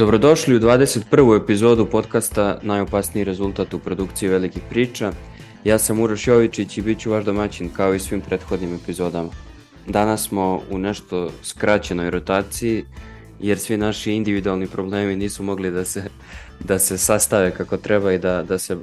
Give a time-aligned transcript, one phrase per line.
[0.00, 1.42] Dobrodošli u 21.
[1.42, 5.12] epizodu podcasta Najopasniji rezultat u produkciji velikih priča.
[5.64, 9.30] Ja sam Uroš Jovičić i bit ću vaš domaćin kao i svim prethodnim epizodama.
[9.86, 12.84] Danas smo u nešto skraćenoj rotaciji
[13.40, 16.02] jer svi naši individualni problemi nisu mogli da se,
[16.60, 18.76] da se sastave kako treba i da, da se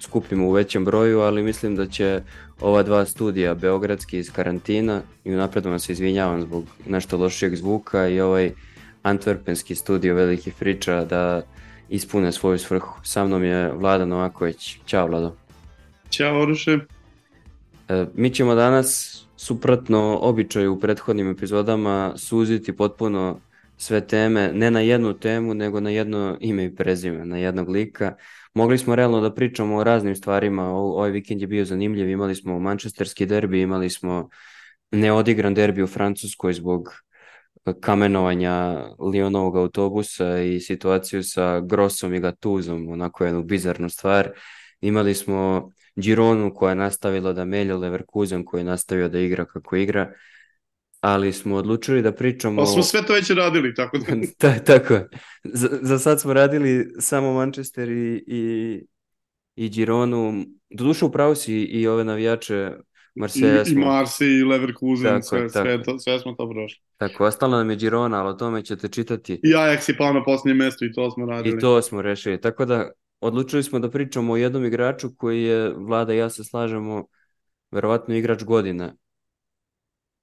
[0.00, 2.22] skupimo u većem broju, ali mislim da će
[2.60, 8.08] ova dva studija, Beogradski iz karantina, i unapred vam se izvinjavam zbog nešto lošijeg zvuka
[8.08, 8.52] i ovaj
[9.06, 11.42] antwerpenski studio velikih priča da
[11.88, 13.00] ispune svoju svrhu.
[13.02, 14.78] Sa mnom je Vlada Novaković.
[14.86, 15.36] Ćao Vlado.
[16.10, 16.78] Ćao Oruše.
[17.88, 23.40] E, mi ćemo danas suprotno običaju u prethodnim epizodama suziti potpuno
[23.76, 28.14] sve teme, ne na jednu temu, nego na jedno ime i prezime, na jednog lika.
[28.54, 32.34] Mogli smo realno da pričamo o raznim stvarima, o, ovaj vikend je bio zanimljiv, imali
[32.34, 34.28] smo mančesterski derbi, imali smo
[34.90, 37.05] neodigran derbi u Francuskoj zbog
[37.80, 44.30] kamenovanja Lionovog autobusa i situaciju sa Grossom i Gatuzom, onako jednu bizarnu stvar.
[44.80, 49.76] Imali smo Gironu koja je nastavila da melja Leverkusen koji je nastavio da igra kako
[49.76, 50.12] igra,
[51.00, 52.60] ali smo odlučili da pričamo...
[52.60, 54.04] Ali smo sve to već radili, tako da...
[54.38, 54.98] Ta, tako
[55.44, 58.80] za, za sad smo radili samo Manchester i, i,
[59.56, 60.44] i Gironu.
[60.70, 62.72] Doduše upravo si i ove navijače
[63.16, 63.80] Marseja smo...
[63.80, 65.68] I Marseille, i Leverkusen, tako, sve, tako.
[65.68, 66.82] Sve, to, sve smo to prošli.
[66.96, 69.40] Tako, ostalo nam je Girona, ali o tome ćete čitati.
[69.44, 71.56] I Ajax je pao na posljednje mesto i to smo radili.
[71.56, 72.40] I to smo rešili.
[72.40, 76.44] Tako da, odlučili smo da pričamo o jednom igraču koji je, Vlada i ja se
[76.44, 77.06] slažemo,
[77.70, 78.94] verovatno igrač godine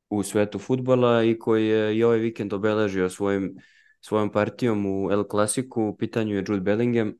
[0.09, 3.55] u svetu futbala i koji je i ovaj vikend obeležio svojim,
[4.01, 5.83] svojom partijom u El Clasiku.
[5.83, 7.13] U pitanju je Jude Bellingham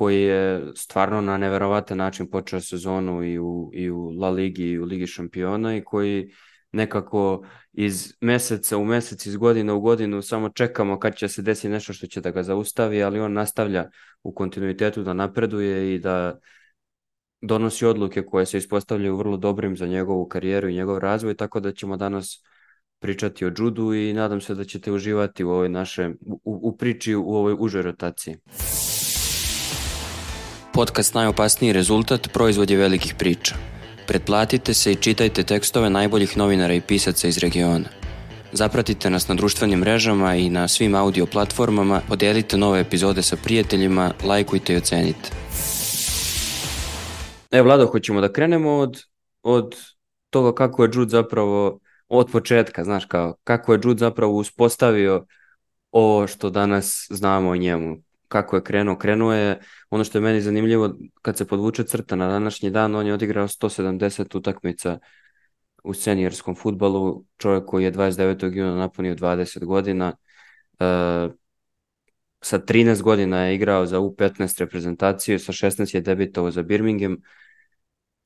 [0.00, 4.78] koji je stvarno na neverovatan način počeo sezonu i u, i u La Ligi i
[4.78, 6.30] u Ligi šampiona i koji
[6.72, 11.68] nekako iz meseca u mesec, iz godine u godinu samo čekamo kad će se desiti
[11.68, 13.90] nešto što će da ga zaustavi, ali on nastavlja
[14.22, 16.38] u kontinuitetu da napreduje i da
[17.40, 21.72] donosi odluke koje se ispostavljaju vrlo dobrim za njegovu karijeru i njegov razvoj, tako da
[21.72, 22.42] ćemo danas
[22.98, 27.14] pričati o judu i nadam se da ćete uživati u ovoj naše u, u priči
[27.14, 28.36] u ovoj užoj rotaciji.
[30.72, 33.54] Podcast Najopasniji rezultat proizvod je velikih priča.
[34.06, 37.88] Pretplatite se i čitajte tekstove najboljih novinara i pisaca iz regiona.
[38.52, 44.12] Zapratite nas na društvenim mrežama i na svim audio platformama, podelite nove epizode sa prijateljima,
[44.24, 45.30] lajkujte i ocenite.
[47.50, 49.02] E, Vlado, hoćemo da krenemo od,
[49.42, 49.76] od
[50.30, 55.26] toga kako je Jude zapravo od početka, znaš, kao, kako je Jude zapravo uspostavio
[55.90, 57.96] ovo što danas znamo o njemu
[58.30, 58.98] kako je krenuo.
[58.98, 59.60] Krenuo je,
[59.90, 63.48] ono što je meni zanimljivo, kad se podvuče crta na današnji dan, on je odigrao
[63.48, 64.98] 170 utakmica
[65.84, 68.56] u seniorskom futbalu, čovjek koji je 29.
[68.56, 70.12] juna napunio 20 godina,
[70.78, 70.84] e,
[72.40, 77.16] sa 13 godina je igrao za U15 reprezentaciju, sa 16 je debitovao za Birmingham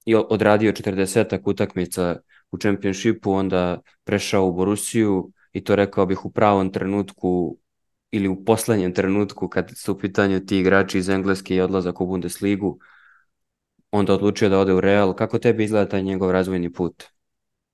[0.05, 2.17] i odradio 40 utakmica
[2.51, 7.59] u čempionšipu, onda prešao u Borusiju i to rekao bih u pravom trenutku
[8.15, 12.07] ili u poslednjem trenutku kad su u pitanju ti igrači iz Engleske i odlazak u
[12.07, 12.79] Bundesligu,
[13.91, 15.15] onda odlučio da ode u Real.
[15.15, 17.05] Kako tebi izgleda taj njegov razvojni put?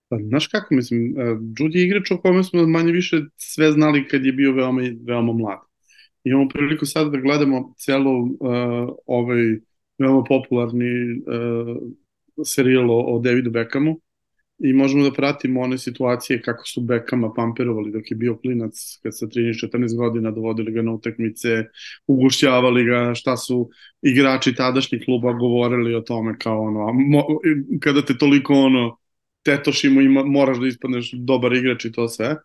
[0.09, 1.15] Pa, znaš kako, mislim,
[1.59, 5.33] Jude je igrač o kome smo manje više sve znali kad je bio veoma, veoma
[5.33, 5.59] mlad.
[6.25, 8.29] Imamo priliku sad da gledamo celo uh,
[9.07, 9.59] ovaj
[9.99, 11.77] veoma popularni uh,
[12.45, 14.01] serijal o, o Davidu Beckhamu,
[14.61, 19.19] i možemo da pratimo one situacije kako su Bekama pamperovali dok je bio klinac, kad
[19.19, 21.65] sa 13-14 godina dovodili ga na utakmice,
[22.07, 23.71] ugušćavali ga, šta su
[24.03, 27.23] igrači tadašnjih kluba govorili o tome kao ono, mo,
[27.81, 28.97] kada te toliko ono
[29.43, 32.37] tetošimo i moraš da ispadneš dobar igrač i to sve.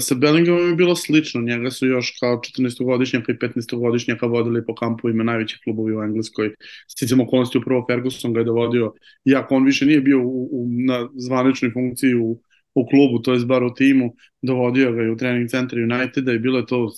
[0.00, 5.24] Sa Bellinghamom je bilo slično, njega su još kao 14-godišnjaka i 15-godišnjaka vodili po kampovima
[5.24, 6.54] najvećih klubovi u Engleskoj.
[6.88, 8.92] Sticam okolnosti upravo Ferguson ga je dovodio,
[9.24, 12.40] iako on više nije bio u, u, na zvaničnoj funkciji u,
[12.74, 16.38] u klubu, to je bar u timu, dovodio ga i u trening centar Uniteda i
[16.38, 16.90] bilo je to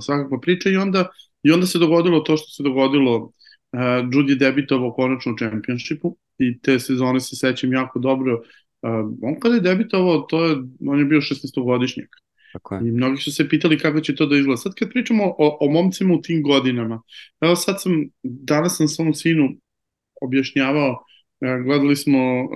[0.00, 1.08] svakakva priča i onda,
[1.42, 3.32] i onda se dogodilo to što se dogodilo.
[3.72, 8.42] Uh, Judy debitovao konačno u čempionšipu i te sezone se sećam jako dobro
[9.22, 12.08] on kada je debitovao, to je, on je bio 16-godišnjak.
[12.52, 12.88] Tako je.
[12.88, 14.56] I mnogi su se pitali kako će to da izgleda.
[14.56, 17.02] Sad kad pričamo o, o momcima u tim godinama,
[17.40, 17.92] evo sad sam,
[18.22, 19.48] danas sam svom sinu
[20.20, 22.48] objašnjavao, uh, gledali smo uh,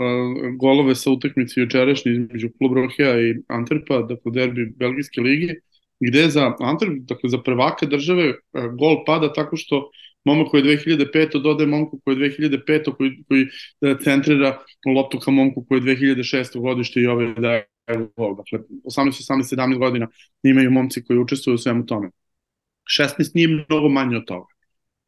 [0.58, 5.54] golove sa utakmice jučerašnje između Klub Rohija i Antwerpa, dakle derbi Belgijske lige,
[6.00, 9.90] gde za Antwerp, dakle za prvaka države, uh, gol pada tako što
[10.24, 11.42] momak koji je 2005.
[11.42, 12.96] dodaje momku koji je 2005.
[12.96, 13.46] koji, koji
[13.80, 14.58] e, centrira
[14.96, 16.60] loptu ka momku koji je 2006.
[16.60, 17.66] godište i ovaj daje
[18.16, 18.36] gol.
[18.36, 20.08] Dakle, 18, 18, 17 godina
[20.42, 22.10] imaju momci koji učestvuju u svemu tome.
[22.98, 24.46] 16 nije mnogo manje od toga.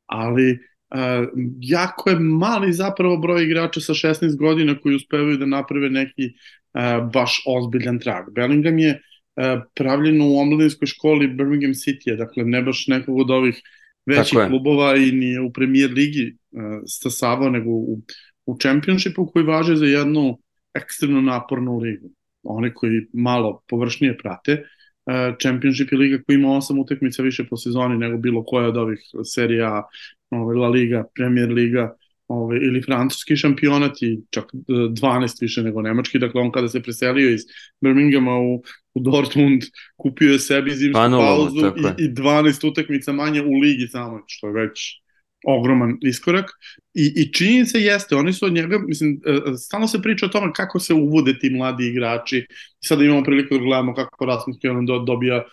[0.06, 1.28] Ali uh,
[1.60, 7.12] jako je mali zapravo broj igrača sa 16 godina koji uspevaju da naprave neki uh,
[7.12, 8.24] baš ozbiljan trag.
[8.34, 8.90] Bellingham je
[9.36, 13.62] uh, pravljen u omladinskoj školi Birmingham City, dakle ne baš nekog od ovih
[14.06, 18.00] većih klubova i nije u premier ligi uh, stasavao, nego u,
[18.46, 20.38] u čempionšipu koji važe za jednu
[20.74, 22.10] ekstremno napornu ligu.
[22.42, 27.56] One koji malo površnije prate, uh, Championship je liga koja ima osam utakmica više po
[27.56, 29.82] sezoni nego bilo koja od ovih serija
[30.30, 31.96] ovaj, La Liga, Premier Liga
[32.28, 37.30] ovaj, ili francuski šampionat i čak 12 više nego nemački, dakle on kada se preselio
[37.30, 37.40] iz
[37.80, 38.62] Birminghama u,
[38.94, 39.62] u Dortmund
[39.96, 41.66] kupio je sebi zimsku Panovalo, pauzu
[41.98, 45.04] i, i 12 utakmica manje u ligi samo, što je već
[45.46, 46.50] ogroman iskorak.
[46.94, 50.28] I, i činjenica jeste, oni su od njega, mislim, e, e, stalno se priča o
[50.28, 52.46] tome kako se uvode ti mladi igrači,
[52.84, 55.44] sada imamo priliku da gledamo kako Rasmus Kjellman dobija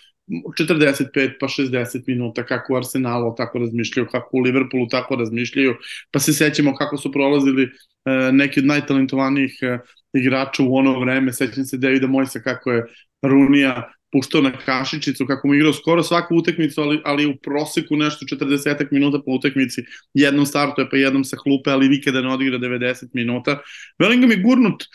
[0.59, 5.75] 45 pa 60 minuta, kako u Arsenalu tako razmišljaju, kako u Liverpoolu tako razmišljaju,
[6.11, 7.69] pa se sećamo kako su prolazili e,
[8.31, 9.77] neki od najtalentovanijih e,
[10.13, 12.85] igrača u ono vreme, sećam se Davida Mojsa kako je
[13.21, 18.25] Runija puštao na kašičicu, kako mu igrao skoro svaku utakmicu, ali, ali u proseku nešto
[18.25, 23.09] 40 minuta po utakmici, jednom startuje pa jednom sa hlupe, ali nikada ne odigra 90
[23.13, 23.59] minuta.
[23.99, 24.87] Bellingham je gurnut e,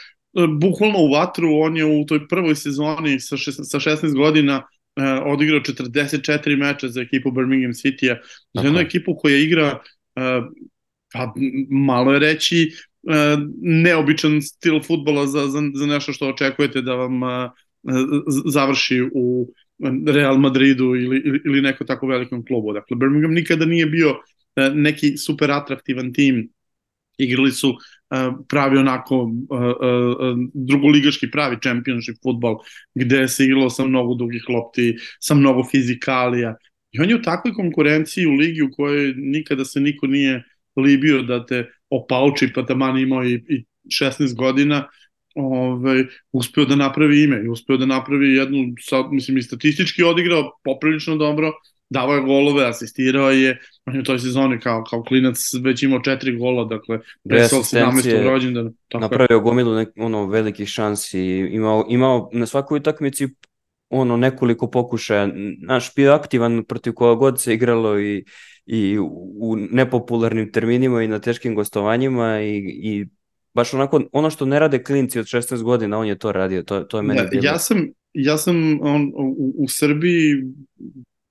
[0.61, 4.63] bukvalno u vatru, on je u toj prvoj sezoni sa, šest, sa 16 godina
[4.97, 8.17] uh, odigrao 44 meča za ekipu Birmingham City-a,
[8.55, 9.79] za jednu ekipu koja igra
[10.17, 10.55] uh,
[11.13, 11.35] pa
[11.71, 12.73] malo je reći
[13.03, 13.13] uh,
[13.63, 17.51] neobičan stil futbola za, za, za nešto što očekujete da vam uh,
[18.47, 19.53] završi u
[20.07, 22.73] Real Madridu ili, ili, ili neko tako velikom klubu.
[22.73, 24.15] Dakle, Birmingham nikada nije bio
[24.75, 26.49] neki super atraktivan tim.
[27.19, 27.77] Igrali su uh,
[28.49, 32.59] pravi onako uh, uh, drugoligaški pravi championship futbol
[32.95, 36.57] gde se igralo sa mnogo dugih lopti, sa mnogo fizikalija.
[36.93, 40.45] I on je u takvoj konkurenciji u ligi u kojoj nikada se niko nije
[40.77, 44.89] libio da te opauči pa taman imao i, i 16 godina
[45.35, 50.51] ovaj, uspeo da napravi ime i uspeo da napravi jednu, sad, mislim i statistički odigrao
[50.65, 51.53] poprilično dobro,
[51.91, 56.03] davao je golove, asistirao je, on je u toj sezoni kao, kao klinac već imao
[56.03, 56.99] četiri gola, dakle,
[57.29, 58.23] pre svog 17.
[58.25, 58.71] rođendana.
[58.95, 63.29] Napravio gomilu nek, ono, velikih šansi, imao, imao na svakoj utakmici
[63.89, 65.29] ono nekoliko pokušaja,
[65.63, 68.25] naš bio aktivan protiv koga god se igralo i,
[68.67, 68.99] i
[69.41, 73.07] u nepopularnim terminima i na teškim gostovanjima i, i
[73.55, 76.81] baš onako, ono što ne rade klinci od 16 godina, on je to radio, to,
[76.81, 77.45] to je meni ja, bilo.
[77.45, 80.35] Ja sam, ja sam on, u, u Srbiji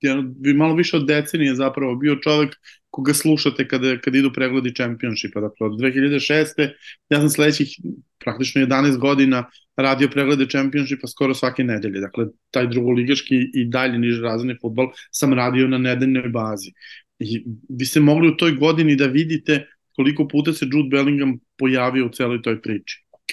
[0.00, 2.56] jedan, malo više od decenije zapravo bio čovek
[2.90, 5.40] koga slušate kada, kada idu pregledi čempionšipa.
[5.40, 6.68] Dakle, od 2006.
[7.10, 7.68] ja sam sledećih
[8.18, 9.44] praktično 11 godina
[9.76, 12.00] radio preglede čempionšipa skoro svake nedelje.
[12.00, 16.72] Dakle, taj drugoligaški i dalje niže razredni futbol sam radio na nedeljnoj bazi.
[17.18, 19.66] I vi ste mogli u toj godini da vidite
[19.96, 23.04] koliko puta se Jude Bellingham pojavio u celoj toj priči.
[23.12, 23.32] Ok,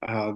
[0.00, 0.34] a,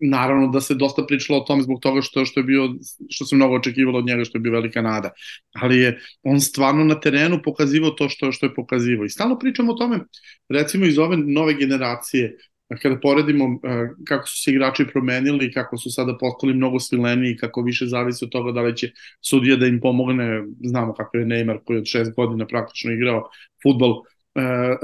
[0.00, 2.68] naravno da se dosta pričalo o tome zbog toga što što je bio
[3.10, 5.10] što se mnogo očekivalo od njega što je bio velika nada.
[5.54, 9.04] Ali je on stvarno na terenu pokazivao to što što je pokazivao.
[9.04, 10.00] I stalno pričamo o tome
[10.48, 12.36] recimo iz ove nove generacije
[12.82, 13.60] kada poredimo uh,
[14.04, 18.30] kako su se igrači promenili, kako su sada postali mnogo svileniji, kako više zavisi od
[18.30, 22.14] toga da li će sudija da im pomogne, znamo kako je Neymar koji od šest
[22.14, 23.30] godina praktično igrao
[23.62, 24.02] futbol,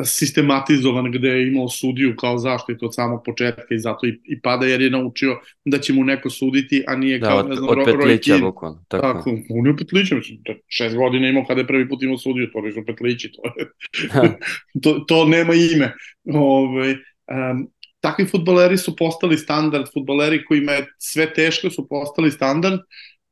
[0.05, 4.67] sistematizovan gde je imao sudiju kao zaštitu od samog početka i zato i, i pada
[4.67, 7.69] jer je naučio da će mu neko suditi, a nije da, kao, od, ne znam,
[7.69, 8.85] od petlića bukvalno.
[8.89, 9.07] Tako.
[9.07, 12.61] tako, on je petlića, mislim, šest godina imao kada je prvi put imao sudiju, to
[12.61, 13.67] nisu petlići, to, je,
[14.83, 15.93] to, to nema ime.
[16.35, 17.69] Ove, um,
[18.01, 22.81] takvi futboleri su postali standard, futboleri kojima je sve teško su postali standard,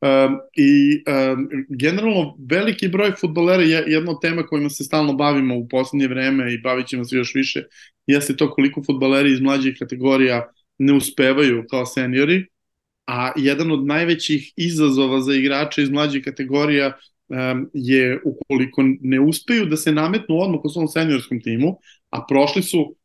[0.03, 5.69] Um, I um, generalno veliki broj futbolera je jedna tema kojima se stalno bavimo u
[5.69, 7.63] poslednje vreme i bavit ćemo se još više,
[8.07, 12.47] jeste to koliko futboleri iz mlađih kategorija ne uspevaju kao seniori,
[13.07, 16.93] a jedan od najvećih izazova za igrače iz mlađih kategorija
[17.29, 21.77] um, je ukoliko ne uspeju da se nametnu odmah u svom seniorskom timu,
[22.11, 22.97] a prošli su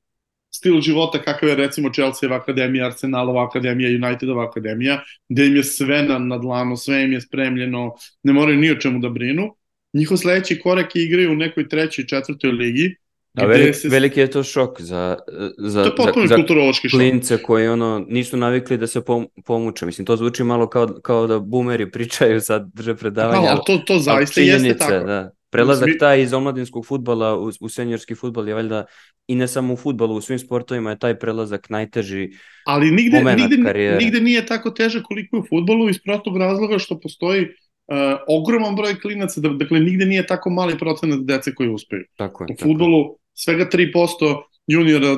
[0.56, 6.04] stil života kakav je recimo Chelsea akademija, Arsenalova akademija, Unitedova akademija, gde im je sve
[6.04, 7.94] na, na dlanu, sve im je spremljeno,
[8.24, 9.56] ne moraju ni o čemu da brinu.
[9.94, 12.96] Njihov sledeći korak je igraju u nekoj trećoj, četvrtoj ligi,
[13.36, 13.90] A velik, se...
[13.90, 15.18] veliki je to šok za,
[15.58, 19.86] za, to je za, za klince koji ono, nisu navikli da se pom, pomuče.
[19.86, 23.42] Mislim, to zvuči malo kao, kao da boomeri pričaju sad drže predavanja.
[23.42, 25.06] Da, ali to, to zaista jeste tako.
[25.06, 25.32] Da.
[25.56, 28.86] Prelazak taj iz omladinskog futbola u, u senjorski futbol je valjda
[29.28, 32.30] i ne samo u futbolu, u svim sportovima je taj prelazak najteži
[32.66, 33.98] Ali nigde, nigde, karijere.
[33.98, 37.98] nigde nije tako teže koliko je u futbolu iz prostog razloga što postoji uh,
[38.28, 42.04] ogroman broj klinaca, da, dakle nigde nije tako mali procenat dece koji uspeju.
[42.18, 42.48] Tako je.
[42.54, 45.16] U futbolu svega 3% juniora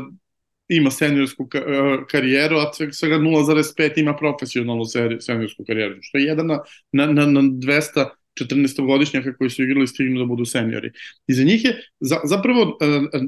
[0.69, 1.47] ima seniorsku
[2.11, 4.83] karijeru, a svega 0,5 ima profesionalnu
[5.19, 6.59] seniorsku karijeru, što je jedan na,
[6.91, 8.05] na, na, na 200
[8.39, 10.91] 14-godišnjaka koji su igrali stignu da budu seniori.
[11.27, 12.77] I za njih je za, zapravo uh,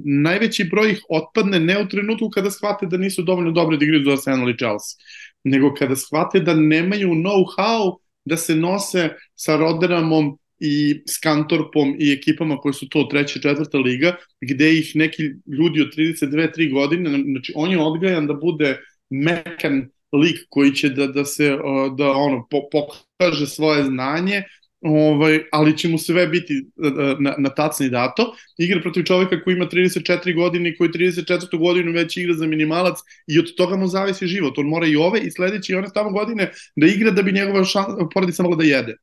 [0.05, 4.03] najveći broj ih otpadne ne u trenutku kada shvate da nisu dovoljno dobri da igraju
[4.03, 4.97] za Arsenal i Chelsea,
[5.43, 12.11] nego kada shvate da nemaju know-how da se nose sa Roderamom i s Kantorpom i
[12.11, 15.23] ekipama koje su to treća, četvrta liga, gde ih neki
[15.59, 18.77] ljudi od 32-3 godine, znači on je odgajan da bude
[19.09, 21.57] mekan lik koji će da, da se
[21.97, 24.43] da ono po, pokaže svoje znanje,
[24.81, 28.35] ovaj, ali će mu sve biti e, e, na, na tacni dato.
[28.57, 31.57] Igra protiv čoveka koji ima 34 godine i koji 34.
[31.57, 34.57] godinu već igra za minimalac i od toga mu zavisi život.
[34.57, 37.63] On mora i ove i sledeće i one tamo godine da igra da bi njegova
[37.63, 38.95] šan, porodica mogla da jede.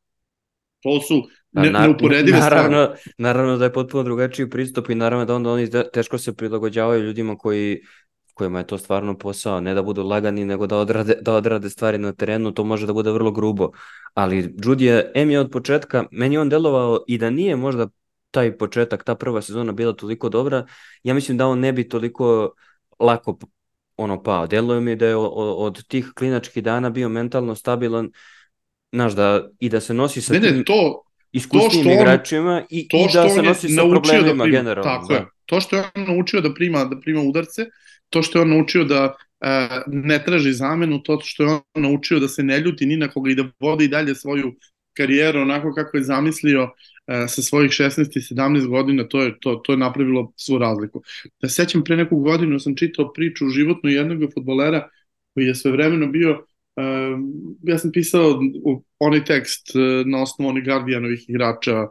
[0.82, 1.22] To su
[1.54, 3.14] pa ne, neuporedive naravno, strane.
[3.18, 7.36] Naravno da je potpuno drugačiji pristup i naravno da onda oni teško se prilagođavaju ljudima
[7.36, 7.80] koji
[8.36, 11.98] kojima je to stvarno posao, ne da budu lagani, nego da odrade, da odrade stvari
[11.98, 13.70] na terenu, to može da bude vrlo grubo.
[14.14, 17.88] Ali Judy je, M je od početka, meni on delovao i da nije možda
[18.30, 20.66] taj početak, ta prva sezona bila toliko dobra,
[21.02, 22.52] ja mislim da on ne bi toliko
[22.98, 23.38] lako
[23.96, 24.46] ono pao.
[24.46, 28.10] Deluje mi da je od, od tih klinačkih dana bio mentalno stabilan,
[28.92, 30.56] znaš, da, i da se nosi sa ne, tim...
[30.56, 31.02] Ne, to,
[31.32, 34.90] iskusnim igračima i, to i da se nosi sa da problemima da prima, generalno.
[34.92, 35.14] Tako da.
[35.14, 35.26] je.
[35.46, 37.66] To što je on naučio da prima, da prima udarce,
[38.10, 42.18] to što je on naučio da e, ne traži zamenu, to što je on naučio
[42.20, 44.54] da se ne ljuti ni na koga i da vodi i dalje svoju
[44.96, 46.70] karijeru onako kako je zamislio
[47.06, 51.02] e, sa svojih 16 i 17 godina, to je, to, to je napravilo svu razliku.
[51.42, 54.88] Da sećam, pre neku godinu sam čitao priču životnu jednog futbolera
[55.34, 56.46] koji je sve vremeno bio
[56.76, 57.20] Uh,
[57.62, 58.40] ja sam pisao
[58.98, 61.86] onaj tekst uh, na osnovu onih Guardianovih igrača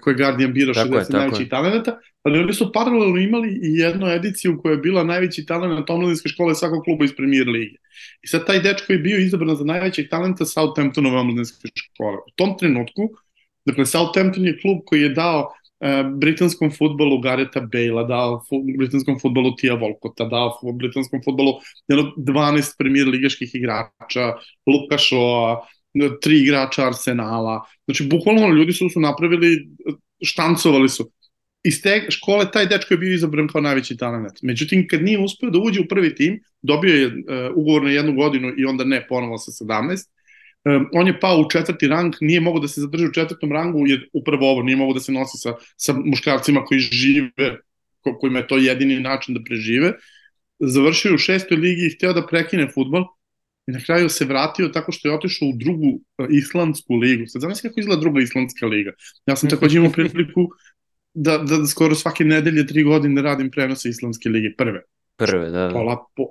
[0.00, 4.72] koje Guardian bira 60 najvećih talenata, ali oni su paralelno imali i jednu ediciju koja
[4.72, 7.76] je bila najveći talent omladinske škole svakog kluba iz premier lige.
[8.22, 12.16] I sad taj dečko je bio izabran za najvećeg talenta Southamptonove omladinske škole.
[12.16, 13.10] U tom trenutku,
[13.64, 19.18] dakle Southampton je klub koji je dao uh, britanskom futbolu Gareta Bale-a, dao fu, britanskom
[19.18, 21.52] futbolu Tia Volkota, dao fu, britanskom futbolu
[21.88, 24.34] jedno 12 premier ligaških igrača,
[24.66, 25.56] Luka Shaw,
[26.20, 27.60] tri igrača Arsenala.
[27.84, 29.68] Znači, bukvalno ljudi su, su napravili,
[30.24, 31.10] štancovali su.
[31.64, 34.42] Iz te škole taj dečko je bio izabran kao najveći talent.
[34.42, 37.12] Međutim, kad nije uspeo da uđe u prvi tim, dobio je uh,
[37.54, 40.08] ugovor na jednu godinu i onda ne ponovo sa 17,
[40.64, 43.86] um, on je pao u četvrti rang, nije mogao da se zadrži u četvrtom rangu,
[43.86, 47.56] jer upravo ovo nije mogao da se nosi sa, sa muškarcima koji žive,
[48.00, 49.92] ko, kojima je to jedini način da prežive.
[50.58, 53.04] Završio u šestoj ligi i hteo da prekine futbol,
[53.66, 57.26] i na kraju se vratio tako što je otišao u drugu uh, islandsku ligu.
[57.26, 58.92] Sad zamisli kako izgleda druga islandska liga.
[59.26, 60.48] Ja sam takođe imao priliku
[61.14, 64.82] da, da skoro svake nedelje tri godine radim prenose islandske lige, prve.
[65.16, 65.66] Prve, da.
[65.66, 65.72] da.
[65.72, 66.22] Pola, po,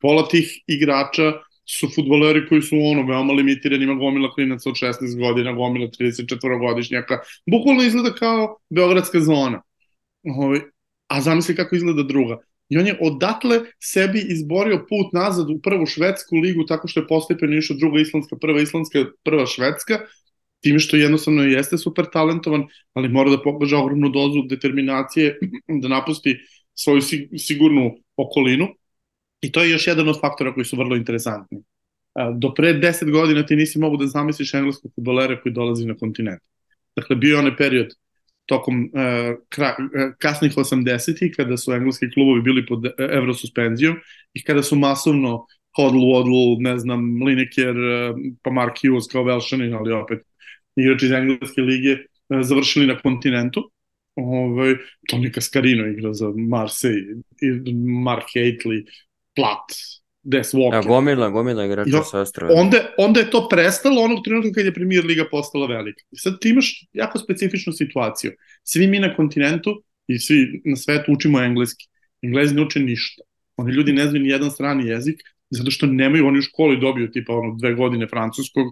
[0.00, 1.32] pola tih igrača
[1.78, 6.58] su futboleri koji su ono veoma limitirani, ima gomila klinaca od 16 godina, gomila 34
[6.58, 7.18] godišnjaka.
[7.50, 9.62] Bukvalno izgleda kao beogradska zona.
[10.22, 10.60] Ovaj,
[11.08, 12.38] a zamisli kako izgleda druga.
[12.70, 17.06] I on je odatle sebi izborio put nazad u prvu švedsku ligu tako što je
[17.06, 19.98] postepeno išao druga islandska, prva islandska, prva švedska,
[20.60, 25.38] time što jednostavno jeste super talentovan, ali mora da pokaže ogromnu dozu determinacije
[25.82, 26.36] da napusti
[26.74, 27.00] svoju
[27.38, 28.68] sigurnu okolinu.
[29.42, 31.62] I to je još jedan od faktora koji su vrlo interesantni.
[32.34, 36.42] Do pre 10 godina ti nisi mogu da zamisliš engleskog futbolera koji dolazi na kontinent.
[36.96, 37.86] Dakle, bio je onaj period
[38.50, 43.96] tokom uh, kra, uh, kasnih 80-ih, kada su engleski klubovi bili pod evrosuspenzijom
[44.34, 47.76] i kada su masovno Hodl, Waddle, ne znam, Lineker,
[48.42, 50.24] pa Mark Hughes kao Velšanin, ali opet
[50.76, 51.96] igrači iz engleske lige,
[52.42, 53.70] završili na kontinentu.
[54.16, 54.74] Ovaj,
[55.08, 57.22] Toni Cascarino igra za Marseille,
[58.04, 58.84] Mark Haitley,
[59.36, 59.70] Platt,
[60.22, 60.76] Des Walker.
[60.76, 62.52] Ja, gomila, gomila igrača sa Ostrava.
[62.54, 66.02] Onda, onda je to prestalo onog trenutka kad je premier liga postala velika.
[66.10, 68.32] I sad ti imaš jako specifičnu situaciju.
[68.62, 71.88] Svi mi na kontinentu i svi na svetu učimo engleski.
[72.22, 73.22] Englezi ne uče ništa.
[73.56, 77.10] Oni ljudi ne znaju ni jedan strani jezik, zato što nemaju, oni u školi dobiju
[77.10, 78.66] tipa ono dve godine francuskog,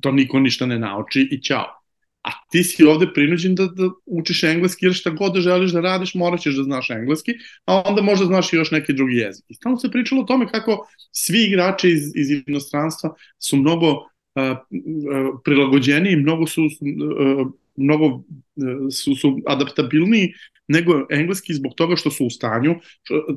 [0.00, 1.83] to niko ništa ne nauči i ćao
[2.24, 5.80] a ti si ovde prinuđen da, da učiš engleski jer šta god da želiš da
[5.80, 7.32] radiš morat ćeš da znaš engleski,
[7.64, 9.44] a onda možda znaš i još neki drugi jezik.
[9.48, 14.02] I stalno se pričalo o tome kako svi igrači iz, iz inostranstva su mnogo uh,
[14.42, 18.22] uh, prilagođeniji, mnogo su uh, mnogo
[18.90, 20.32] su, su adaptabilniji
[20.68, 22.74] nego engleski zbog toga što su u stanju,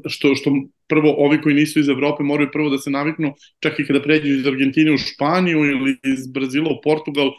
[0.07, 0.51] što, što
[0.87, 4.27] prvo ovi koji nisu iz Evrope moraju prvo da se naviknu čak i kada pređu
[4.27, 7.31] iz Argentine u Španiju ili iz Brazila u Portugal,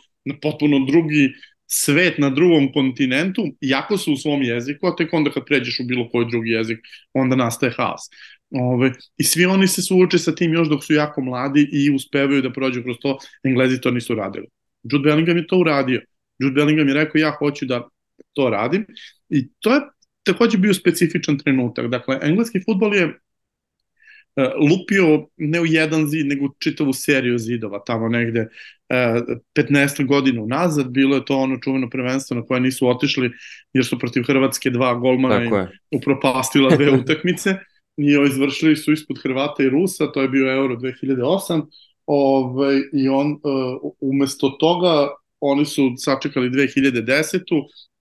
[0.42, 1.32] potpuno drugi
[1.66, 5.84] svet na drugom kontinentu, iako su u svom jeziku, a tek onda kad pređeš u
[5.84, 6.78] bilo koji drugi jezik,
[7.14, 8.00] onda nastaje haos.
[8.50, 12.42] Ove, I svi oni se suoče sa tim još dok su jako mladi i uspevaju
[12.42, 14.46] da prođu kroz to, Englezi to nisu radili.
[14.82, 16.00] Jude Bellingham je to uradio.
[16.38, 17.88] Jude Bellingham je rekao ja hoću da
[18.32, 18.86] to radim
[19.28, 19.80] i to je
[20.22, 21.86] takođe bio specifičan trenutak.
[21.86, 23.18] Dakle, engleski futbol je
[24.70, 28.48] lupio ne u jedan zid, nego u čitavu seriju zidova, tamo negde
[28.88, 33.30] 15 e, godina nazad, bilo je to ono čuveno prvenstvo na koje nisu otišli,
[33.72, 37.56] jer su protiv Hrvatske dva golmana i upropastila dve utakmice
[37.96, 41.66] i izvršili su ispod Hrvata i Rusa, to je bio Euro 2008,
[42.06, 45.08] ovaj, i on uh, umesto toga
[45.40, 47.40] oni su sačekali 2010.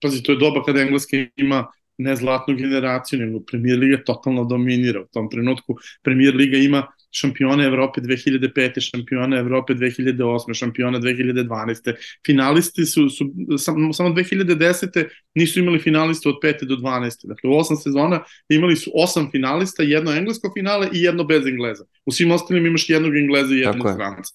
[0.01, 5.01] Pazi, to je doba kada Engleska ima ne zlatnu generaciju, nego Premier Liga totalno dominira
[5.01, 5.75] u tom trenutku.
[6.03, 8.89] Premier Liga ima šampione Evrope 2005.
[8.89, 10.53] šampione Evrope 2008.
[10.53, 11.93] šampiona 2012.
[12.25, 15.05] Finalisti su, su samo, samo 2010.
[15.35, 16.65] nisu imali finaliste od 5.
[16.65, 17.27] do 12.
[17.27, 21.85] Dakle, u 8 sezona imali su 8 finalista, jedno englesko finale i jedno bez Engleza.
[22.05, 24.33] U svim ostalim imaš jednog Engleza i jednog Franca.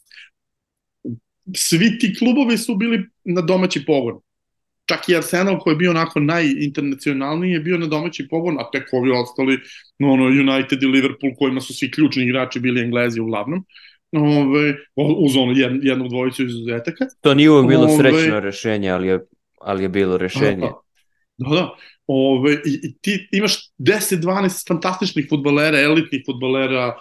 [1.57, 4.21] Svi ti klubovi su bili na domaći pogon
[4.89, 8.89] čak i Arsenal koji je bio onako najinternacionalniji je bio na domaći pogon, a tek
[8.93, 9.59] ovi ostali,
[9.99, 13.65] no, ono, United i Liverpool kojima su svi ključni igrači bili Englezi uglavnom,
[14.13, 17.05] ove, uz ono jed, jednog dvojicu izuzetaka.
[17.21, 19.21] To nije uvijek bilo ove, srećno rešenje, ali je,
[19.61, 20.71] ali je bilo rešenje.
[21.39, 21.75] Da, da.
[22.07, 26.97] Ove, i, i ti imaš 10-12 fantastičnih futbolera, elitnih futbolera,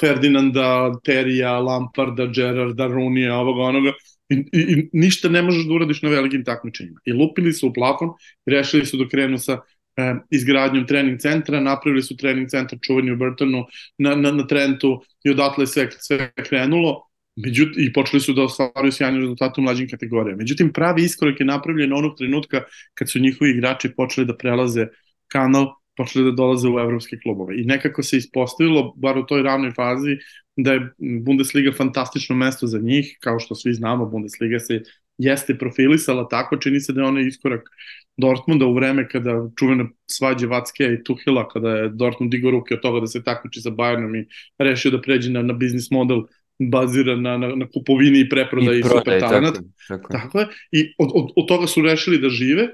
[0.00, 3.92] Ferdinanda, Terija, Lamparda, Gerarda, Runija, ovoga onoga,
[4.32, 7.00] I, i, i ništa ne možeš da uradiš na velikim takmičenjima.
[7.04, 8.08] I lupili su u plafon,
[8.46, 9.58] rešili su da krenu sa
[9.96, 13.64] e, izgradnjom trening centra, napravili su trening centar čuveni u Burtonu
[13.98, 17.08] na, na, na Trentu i odatle sve, sve krenulo.
[17.36, 20.38] Međutim, i počeli su da ostvaruju sjajne rezultate u mlađim kategorijama.
[20.38, 22.62] Međutim, pravi iskorak je napravljen onog trenutka
[22.94, 24.86] kad su njihovi igrači počeli da prelaze
[25.28, 27.60] kanal počeli da dolaze u evropske klubove.
[27.60, 30.16] I nekako se ispostavilo, bar u toj ranoj fazi,
[30.56, 34.82] da je Bundesliga fantastično mesto za njih, kao što svi znamo, Bundesliga se
[35.18, 37.68] jeste profilisala tako, čini se da je onaj iskorak
[38.16, 42.80] Dortmunda u vreme kada čuvene svađe Vacke i Tuhila, kada je Dortmund digo ruke od
[42.80, 44.26] toga da se takmiči sa Bayernom i
[44.58, 46.22] rešio da pređe na, na biznis model
[46.58, 49.56] baziran na, na, na kupovini i preprodaji i super talent.
[49.88, 50.12] Tako, tako.
[50.12, 50.46] tako je.
[50.72, 52.68] I od, od, od toga su rešili da žive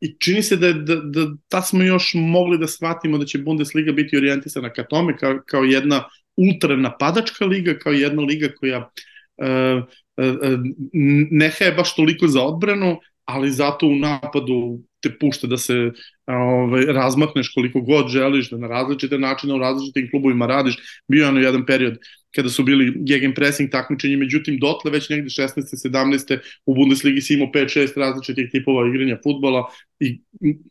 [0.00, 3.92] I čini se da, da, da ta smo još mogli da shvatimo da će Bundesliga
[3.92, 6.04] biti orijentisana ka tome kao, kao jedna
[6.36, 9.82] ultra napadačka liga, kao jedna liga koja uh,
[11.30, 15.92] ne je baš toliko za odbranu, ali zato u napadu te pušta da se
[16.26, 20.76] ovaj, razmakneš koliko god želiš, da na različite načine u različitim klubovima radiš.
[21.08, 21.98] Bio je ono jedan period
[22.34, 25.88] kada su bili gegen pressing takmičenje, međutim dotle već negde 16.
[25.88, 26.38] 17.
[26.66, 29.66] u Bundesligi si imao 5-6 različitih tipova igranja futbola
[30.00, 30.20] i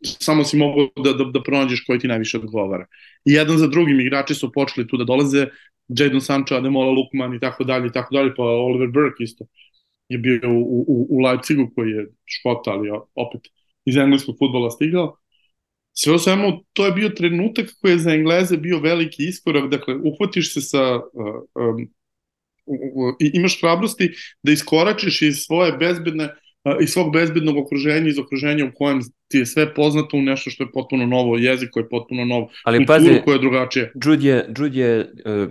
[0.03, 2.85] samo si mogao da, da, da pronađeš koji ti najviše odgovara.
[3.25, 5.47] I jedan za drugim igrači su počeli tu da dolaze,
[5.87, 9.45] Jadon Sancho, Ademola Lukman i tako dalje i tako dalje, pa Oliver Burke isto
[10.13, 13.41] je bio u, u, u Leipzigu koji je škota, ali opet
[13.85, 15.17] iz engleskog futbola stigao.
[15.93, 19.95] Sve o svemu, to je bio trenutak koji je za Engleze bio veliki iskorak, dakle,
[19.95, 21.01] uhvatiš se sa, uh,
[21.55, 21.87] um,
[23.19, 24.11] i imaš hrabrosti
[24.43, 29.37] da iskoračiš iz svoje bezbedne, uh, iz svog bezbednog okruženja, iz okruženja u kojem ti
[29.37, 32.77] je sve poznato u nešto što je potpuno novo, jezik koji je potpuno novo, Ali
[32.77, 33.89] kulturu pazi, koja je drugačija.
[34.05, 35.49] Jude je, Jude je uh,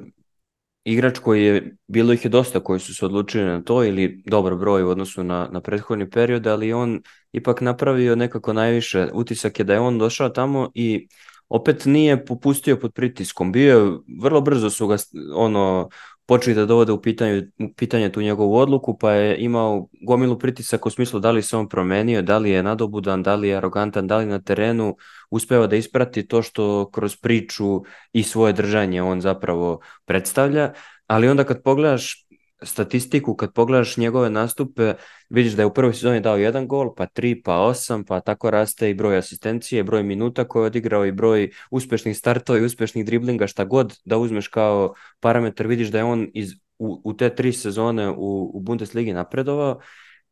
[0.85, 4.55] igrač koji je, bilo ih je dosta koji su se odlučili na to ili dobar
[4.55, 9.09] broj u odnosu na, na prethodni period, ali on ipak napravio nekako najviše.
[9.13, 11.09] Utisak je da je on došao tamo i
[11.49, 13.53] opet nije popustio pod pritiskom.
[13.53, 14.97] Bio je, vrlo brzo su ga
[15.35, 15.89] ono,
[16.33, 20.87] počeli da dovode u pitanje, u pitanje tu njegovu odluku, pa je imao gomilu pritisak
[20.87, 24.07] u smislu da li se on promenio, da li je nadobudan, da li je arogantan,
[24.07, 24.97] da li na terenu
[25.31, 30.73] uspeva da isprati to što kroz priču i svoje držanje on zapravo predstavlja,
[31.07, 32.27] ali onda kad pogledaš
[32.63, 34.95] statistiku, kad pogledaš njegove nastupe,
[35.29, 38.51] vidiš da je u prvoj sezoni dao jedan gol, pa tri, pa osam, pa tako
[38.51, 43.05] raste i broj asistencije, broj minuta koje je odigrao i broj uspešnih startova i uspešnih
[43.05, 47.35] driblinga, šta god da uzmeš kao parametar, vidiš da je on iz, u, u te
[47.35, 49.81] tri sezone u, u Bundesligi napredovao.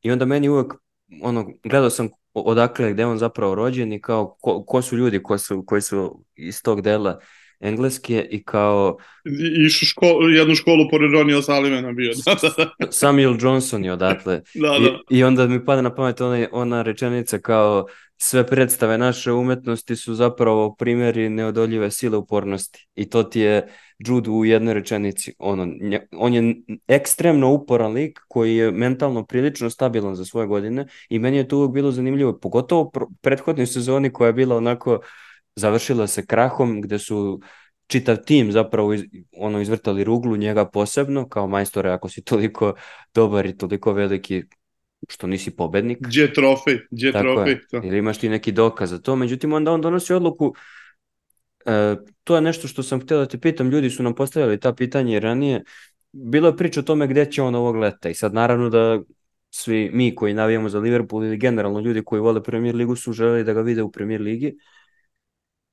[0.02, 0.74] I onda meni uvek
[1.22, 5.38] ono, gledao sam odakle gde on zapravo rođen i kao ko, ko su ljudi ko
[5.38, 7.20] su, koji su iz tog dela
[7.60, 8.96] engleske i kao...
[9.66, 12.12] Išu školu, jednu školu pored Ronija Salimena bio.
[12.26, 12.92] Da, da, da.
[12.92, 14.34] Samuel Johnson je odatle.
[14.54, 14.98] da, da.
[15.10, 17.86] I, I onda mi pada na pamet ona, ona rečenica kao
[18.22, 22.88] sve predstave naše umetnosti su zapravo primjeri neodoljive sile upornosti.
[22.94, 23.68] I to ti je
[23.98, 25.34] Jude u jednoj rečenici.
[25.38, 25.68] Ono,
[26.12, 26.54] on je
[26.88, 31.56] ekstremno uporan lik koji je mentalno prilično stabilan za svoje godine i meni je to
[31.56, 35.00] uvijek bilo zanimljivo, pogotovo prethodnoj sezoni koja je bila onako
[35.56, 37.40] završila se krahom gde su
[37.86, 39.04] čitav tim zapravo iz,
[39.36, 42.74] ono izvrtali ruglu njega posebno kao majstore ako si toliko
[43.14, 44.42] dobar i toliko veliki
[45.08, 45.98] što nisi pobednik.
[46.00, 47.58] Gdje trofej, gdje trofej.
[47.70, 47.76] To.
[47.76, 50.54] Ili imaš ti neki dokaz za to, međutim onda on donosi odluku
[51.66, 54.74] e, to je nešto što sam htio da te pitam, ljudi su nam postavljali ta
[54.74, 55.64] pitanja ranije,
[56.12, 58.08] bilo je priča o tome gde će on ovog leta.
[58.08, 59.00] I sad naravno da
[59.50, 63.44] svi mi koji navijamo za Liverpool ili generalno ljudi koji vole Premier ligu su želeli
[63.44, 64.56] da ga vide u Premier ligi,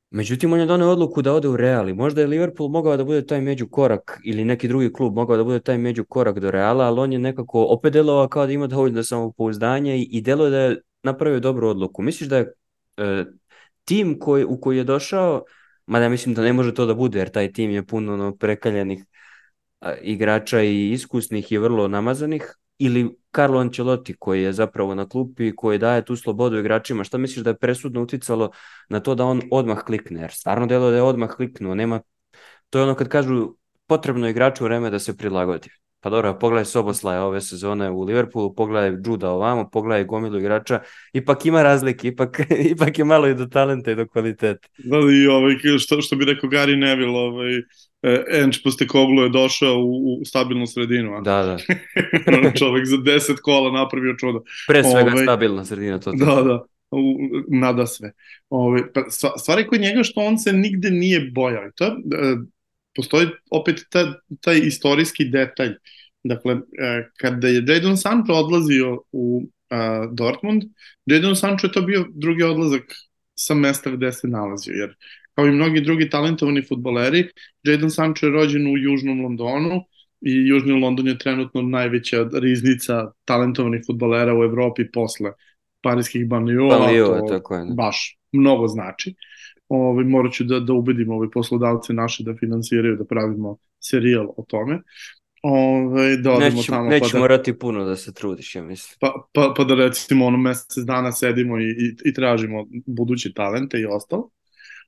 [0.09, 3.03] Međutim, on je doneo odluku da ode u Real i možda je Liverpool mogao da
[3.03, 6.51] bude taj među korak ili neki drugi klub mogao da bude taj među korak do
[6.51, 10.49] Reala, ali on je nekako opet delovao kao da ima dovoljno samopouzdanja i, i deluje
[10.49, 12.01] da je napravio dobru odluku.
[12.01, 12.53] Misliš da je
[12.97, 13.25] e,
[13.85, 15.43] tim koji, u koji je došao,
[15.85, 18.35] mada ja mislim da ne može to da bude, jer taj tim je puno no,
[18.35, 19.03] prekaljenih
[20.01, 25.77] igrača i iskusnih i vrlo namazanih, ili Carlo Ancelotti koji je zapravo na klupi koji
[25.77, 28.49] daje tu slobodu igračima, šta misliš da je presudno uticalo
[28.89, 32.01] na to da on odmah klikne, jer stvarno delo da je odmah kliknuo, nema,
[32.69, 33.53] to je ono kad kažu
[33.87, 35.69] potrebno igraču vreme da se prilagodi.
[35.99, 40.79] Pa dobro, pogledaj Soboslaja ove sezone u Liverpoolu, pogledaj Juda ovamo, pogledaj gomilu igrača,
[41.13, 42.39] ipak ima razlike, ipak,
[42.73, 44.67] ipak je malo i do talenta i do kvaliteta.
[44.77, 47.61] Da, i ovaj, što, što bi rekao Gary Neville, ovaj,
[48.31, 51.13] Enč Postekoglu je došao u, u stabilnu sredinu.
[51.13, 51.21] A?
[51.21, 51.57] Da, da.
[52.59, 54.43] Čovek za 10 kola napravio čudo.
[54.67, 56.11] Pre svega ovaj, stabilna sredina, to.
[56.11, 58.11] Da, da u, nada sve.
[58.49, 59.03] Ove, pa,
[59.37, 61.67] stvari kod njega što on se nigde nije bojao.
[61.67, 61.91] I to, e,
[62.95, 65.73] postoji opet ta, taj istorijski detalj.
[66.23, 70.63] Dakle, e, kada je Jadon Sancho odlazio u a, Dortmund,
[71.05, 72.83] Jadon Sancho je to bio drugi odlazak
[73.35, 74.95] sa mesta gde se nalazio, jer
[75.37, 77.27] kao i mnogi drugi talentovani futboleri,
[77.63, 79.81] Jadon Sancho je rođen u Južnom Londonu
[80.21, 85.31] i Južni London je trenutno najveća riznica talentovanih futbolera u Evropi posle
[85.81, 87.73] parijskih banlioa, Banlio, to tako je, ne.
[87.75, 89.15] baš mnogo znači.
[89.69, 94.45] Ovaj, morat ću da, da ubedimo ove poslodavce naše da finansiraju, da pravimo serijal o
[94.47, 94.81] tome.
[95.43, 96.89] Ove, da odemo neću, tamo.
[96.89, 98.97] Neću pa da, morati puno da se trudiš, ja mislim.
[98.99, 103.79] Pa, pa, pa da recimo ono mesec dana sedimo i, i, i tražimo buduće talente
[103.79, 104.29] i ostalo.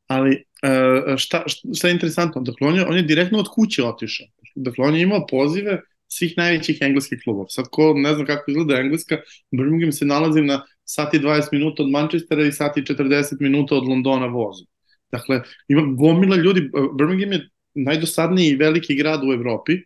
[0.10, 1.43] Ali e, šta,
[1.76, 2.41] šta je interesantno?
[2.41, 4.28] Dakle, on je, on je direktno od kuće otišao.
[4.56, 7.50] Dakle, on je imao pozive svih najvećih engleskih klubova.
[7.50, 9.17] Sad ko ne zna kako izgleda engleska,
[9.52, 14.26] Birmingham se nalazi na sati 20 minuta od Manchestera i sati 40 minuta od Londona
[14.26, 14.65] vozu.
[15.12, 19.78] Dakle, ima gomila ljudi, Birmingham je najdosadniji veliki grad u Evropi,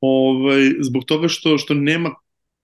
[0.00, 2.14] ovaj, zbog toga što, što nema,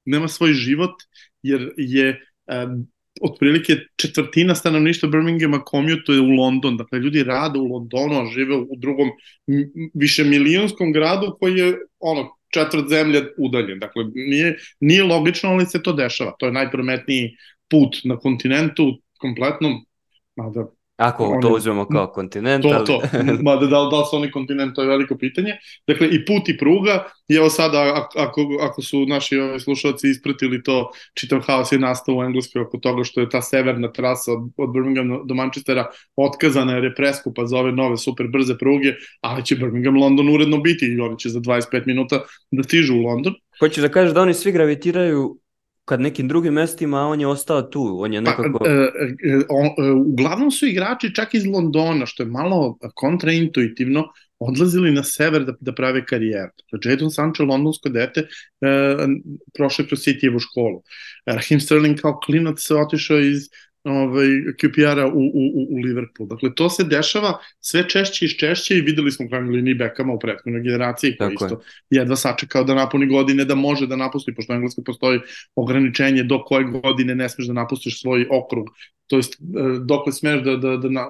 [0.05, 0.95] nema svoj život,
[1.43, 2.87] jer je um,
[3.23, 6.77] otprilike četvrtina stanovništva Birminghama komjutuje u London.
[6.77, 9.09] Dakle, ljudi rade u Londonu, a žive u drugom
[9.95, 13.79] više milionskom gradu koji je ono, četvrt zemlje udaljen.
[13.79, 16.35] Dakle, nije, nije logično, ali se to dešava.
[16.39, 17.37] To je najprometniji
[17.71, 19.85] put na kontinentu, kompletnom,
[20.37, 20.67] mada
[20.99, 22.63] Ako oni, to uzmemo kao kontinent.
[22.63, 23.01] To, to.
[23.47, 25.57] Mada da, da li su oni kontinent, to je veliko pitanje.
[25.87, 30.91] Dakle, i put i pruga, i evo sada, ako, ako su naši slušalci ispratili to,
[31.15, 34.73] čitav haos je nastao u Engleskoj oko toga što je ta severna trasa od, od
[34.73, 39.57] Birmingham do Manchestera otkazana jer je preskupa za ove nove super brze pruge, ali će
[39.57, 43.35] Birmingham London uredno biti i oni će za 25 minuta da stižu u London.
[43.61, 45.39] Hoćeš da kažeš da oni svi gravitiraju
[45.89, 48.59] kad nekim drugim mestima, a on je ostao tu, on je pa, nekako...
[48.59, 48.91] Pa, e,
[49.49, 54.05] on, e, uglavnom su igrači čak iz Londona, što je malo kontraintuitivno,
[54.39, 56.51] odlazili na sever da, da prave karijeru.
[56.85, 59.07] Jadon Sancho, londonsko dete, e,
[59.57, 60.83] prošle kroz City-evu školu.
[61.27, 63.49] Raheem Sterling kao klinac se otišao iz
[63.85, 64.27] ovaj,
[64.61, 66.29] QPR-a u, u, u Liverpool.
[66.29, 70.19] Dakle, to se dešava sve češće i češće i videli smo krajnju liniji Bekama u
[70.19, 72.01] prethodnoj generaciji koji isto je.
[72.01, 75.21] jedva sačekao da napuni godine da može da napusti, pošto u Engleskoj postoji
[75.55, 78.67] ograničenje do koje godine ne smeš da napustiš svoj okrug,
[79.07, 79.39] to jest e,
[79.85, 81.07] dokle smeš da, da, da da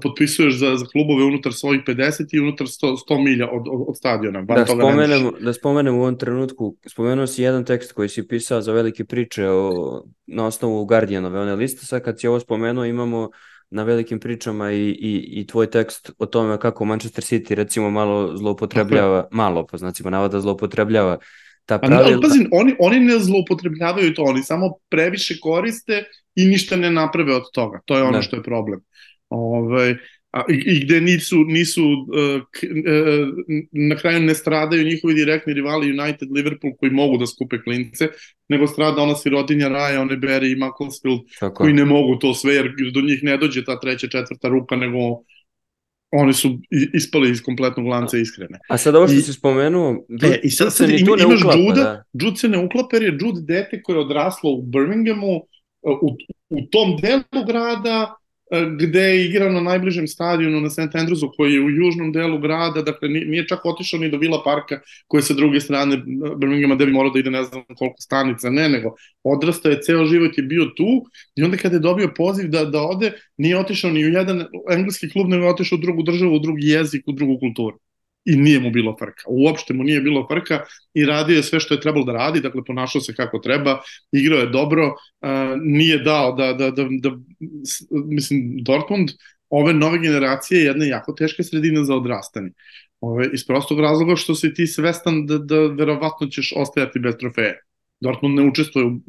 [0.00, 3.96] potpisuješ za, za klubove unutar svojih 50 i unutar 100, 100 milja od, od, od
[3.96, 4.42] stadiona.
[4.42, 8.60] da, toga spomenem, da spomenem u ovom trenutku, spomenuo si jedan tekst koji si pisao
[8.62, 13.30] za velike priče o, na osnovu Guardianove one liste, sad kad si ovo spomenuo imamo
[13.70, 18.36] na velikim pričama i, i, i tvoj tekst o tome kako Manchester City recimo malo
[18.36, 21.18] zloupotrebljava, malo po znacima navoda zloupotrebljava
[21.66, 22.00] ta pravila.
[22.00, 26.04] Ali, ali pazi, oni, oni ne zloupotrebljavaju to, oni samo previše koriste
[26.34, 27.80] i ništa ne naprave od toga.
[27.84, 28.22] To je ono da.
[28.22, 28.80] što je problem.
[29.34, 29.94] Ovaj,
[30.32, 33.28] a, i, gde nisu, nisu uh, k, uh,
[33.72, 38.08] na kraju ne stradaju njihovi direktni rivali United, Liverpool koji mogu da skupe klince,
[38.48, 41.54] nego strada ona sirotinja Raja, one Berry i Macclesfield Tako.
[41.54, 44.98] koji ne mogu to sve jer do njih ne dođe ta treća, četvrta ruka, nego
[46.12, 46.58] oni su
[46.94, 48.58] ispali iz kompletnog lanca iskrene.
[48.68, 51.40] A sad ovo što I, si spomenuo, Jude, e, i sad, sad se ima, imaš
[51.40, 52.02] uklapa, Jude, da.
[52.12, 55.36] Jude se ne uklapa jer je Jude dete koje je odraslo u Birminghamu,
[55.82, 56.16] u,
[56.48, 58.14] u tom delu grada
[58.78, 60.78] gde je igrao na najbližem stadionu na St.
[60.94, 64.80] Andrewsu koji je u južnom delu grada, dakle nije čak otišao ni do Vila Parka
[65.06, 65.96] koji je sa druge strane
[66.36, 70.04] Birminghama gde bi morao da ide ne znam koliko stanica, ne, nego odrastao je, ceo
[70.06, 71.04] život je bio tu
[71.36, 75.10] i onda kada je dobio poziv da, da ode, nije otišao ni u jedan engleski
[75.10, 77.83] klub, nego je otišao u drugu državu, u drugi jezik, u drugu kulturu
[78.24, 79.22] i nije mu bilo frka.
[79.26, 80.60] Uopšte mu nije bilo frka
[80.94, 83.78] i radio je sve što je trebalo da radi, dakle ponašao se kako treba,
[84.12, 85.28] igrao je dobro, uh,
[85.62, 87.10] nije dao da, da, da, da,
[87.90, 89.10] mislim, Dortmund
[89.50, 92.50] ove nove generacije je jedna jako teška sredina za odrastanje.
[93.00, 97.54] Ove, iz prostog razloga što si ti svestan da, da verovatno ćeš ostajati bez trofeja.
[98.00, 99.00] Dortmund ne učestvuje, u,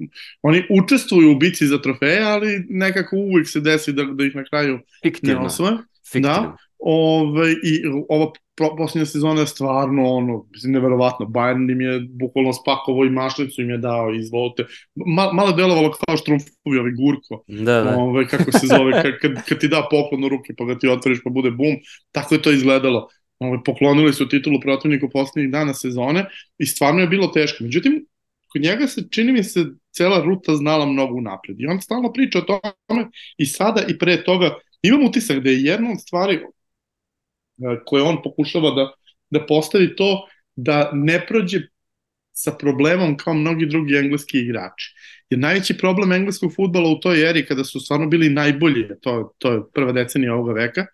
[0.41, 4.43] oni učestvuju u bici za trofeje, ali nekako uvijek se desi da, da ih na
[4.43, 5.39] kraju Fiktivno.
[5.39, 5.77] ne osvoje.
[6.11, 6.41] Fiktivno.
[6.41, 8.31] Da, Ove, I ova
[8.77, 11.25] posljednja sezona je stvarno ono, mislim, neverovatno.
[11.25, 14.65] Bayern im je bukvalno spakovo i mašnicu im je dao, izvolite.
[14.95, 17.43] Ma, malo delovalo kao štrumfovi, ovi gurko.
[17.47, 17.97] Da, da.
[17.97, 20.87] Ove, kako se zove, kad, kad, kad ti da poklon u ruke pa ga ti
[20.87, 21.75] otvoriš pa bude bum.
[22.11, 23.07] Tako je to izgledalo.
[23.39, 26.25] Ove, poklonili su titulu protivniku poslednjih dana sezone
[26.57, 27.63] i stvarno je bilo teško.
[27.63, 28.05] Međutim,
[28.51, 31.59] kod njega se, čini mi se, cela ruta znala mnogo napred.
[31.59, 33.07] I on stalno priča o tome
[33.37, 36.39] i sada i pre toga imam utisak da je jedna od stvari
[37.85, 38.91] koje on pokušava da,
[39.29, 41.59] da postavi to da ne prođe
[42.35, 44.95] sa problemom kao mnogi drugi engleski igrači.
[45.29, 49.51] Jer najveći problem engleskog futbala u toj eri kada su stvarno bili najbolji, to, to
[49.51, 50.85] je prva decenija ovoga veka,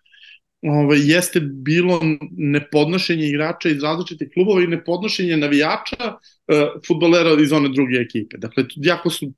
[0.62, 7.68] ovaj, jeste bilo nepodnošenje igrača iz različitih klubova i nepodnošenje navijača uh, futbolera iz one
[7.68, 8.36] druge ekipe.
[8.38, 9.32] Dakle, jako su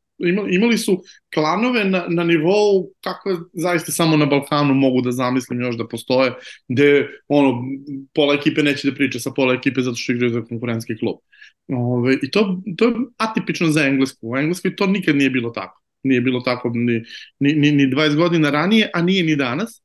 [0.50, 1.02] imali, su
[1.34, 6.32] klanove na, na nivou kako zaista samo na Balkanu mogu da zamislim još da postoje,
[6.68, 7.62] gde ono,
[8.14, 11.16] pola ekipe neće da priča sa pola ekipe zato što igraju za konkurentski klub.
[11.68, 14.18] Ove, I to, to je atipično za Englesku.
[14.22, 15.82] U Engleskoj to nikad nije bilo tako.
[16.02, 17.02] Nije bilo tako ni,
[17.38, 19.82] ni, ni, ni 20 godina ranije, a nije ni danas.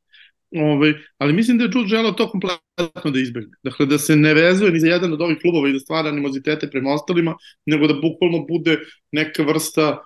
[0.52, 3.58] Ove, ali mislim da je Jude želeo to kompletno da izbegne.
[3.64, 6.70] Dakle, da se ne vezuje ni za jedan od ovih klubova i da stvara animozitete
[6.70, 8.80] prema ostalima, nego da bukvalno bude
[9.12, 9.98] neka vrsta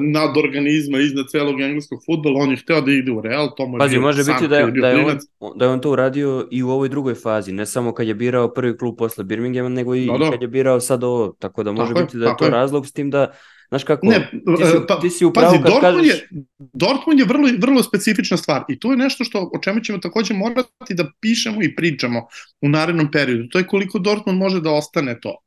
[0.00, 3.78] nadorganizma iznad celog engleskog futbola, on je hteo da ide u Real, to mu je
[3.78, 5.18] Pazi, može biti da je, da, je on,
[5.56, 8.54] da je on to uradio i u ovoj drugoj fazi, ne samo kad je birao
[8.54, 10.30] prvi klub posle Birminghama, nego i, da, da.
[10.30, 12.50] kad je birao sad ovo, tako da može tako biti da je to je.
[12.50, 13.32] razlog s tim da
[13.68, 16.14] Znaš kako, ne, ti si, pa, ti si upravo pazi, kad Dortmund kažeš...
[16.14, 19.98] Je, Dortmund je vrlo, vrlo specifična stvar i to je nešto što, o čemu ćemo
[19.98, 22.26] takođe morati da pišemo i pričamo
[22.60, 23.48] u narednom periodu.
[23.48, 25.43] To je koliko Dortmund može da ostane to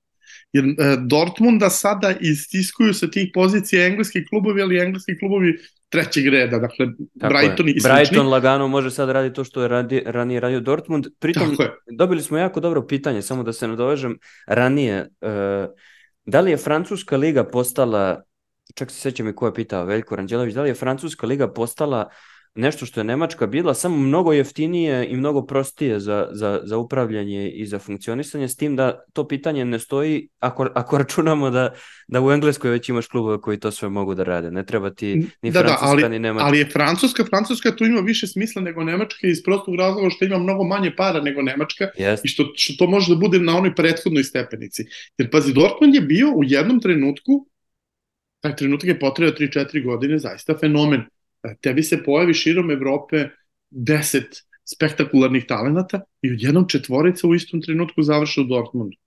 [0.53, 5.57] jer e, Dortmunda sada istiskuju sa tih pozicija engleski klubovi, ali engleski klubovi
[5.89, 6.86] trećeg reda, dakle
[7.19, 7.73] Tako Brighton je.
[7.73, 7.95] i slični.
[7.95, 11.07] Brighton lagano može sad raditi to što je radi, ranije radio Dortmund.
[11.19, 11.57] Pritom
[11.99, 15.29] dobili smo jako dobro pitanje, samo da se nadovežem, ranije, uh,
[16.25, 18.21] da li je Francuska liga postala,
[18.75, 22.10] čak se sećam i ko je pitao, Veljko Ranđelović, da li je Francuska liga postala
[22.57, 27.49] nešto što je Nemačka bila, samo mnogo jeftinije i mnogo prostije za, za, za upravljanje
[27.49, 31.73] i za funkcionisanje, s tim da to pitanje ne stoji ako, ako računamo da,
[32.07, 34.51] da u Engleskoj već imaš klubove koji to sve mogu da rade.
[34.51, 36.45] Ne treba ti ni da, Francuska da, ali, ni Nemačka.
[36.45, 40.37] Ali je Francuska, Francuska tu ima više smisla nego Nemačka iz prostog razloga što ima
[40.37, 42.17] mnogo manje para nego Nemačka yes.
[42.23, 44.85] i što, što to može da bude na onoj prethodnoj stepenici.
[45.17, 47.47] Jer pazi, Dortmund je bio u jednom trenutku
[48.39, 51.03] taj trenutak je potrebao 3-4 godine, zaista fenomen
[51.62, 53.30] tebi se pojavi širom Evrope
[53.69, 54.43] deset
[54.76, 58.97] spektakularnih talenata i odjednom četvorica u istom trenutku završe u Dortmundu.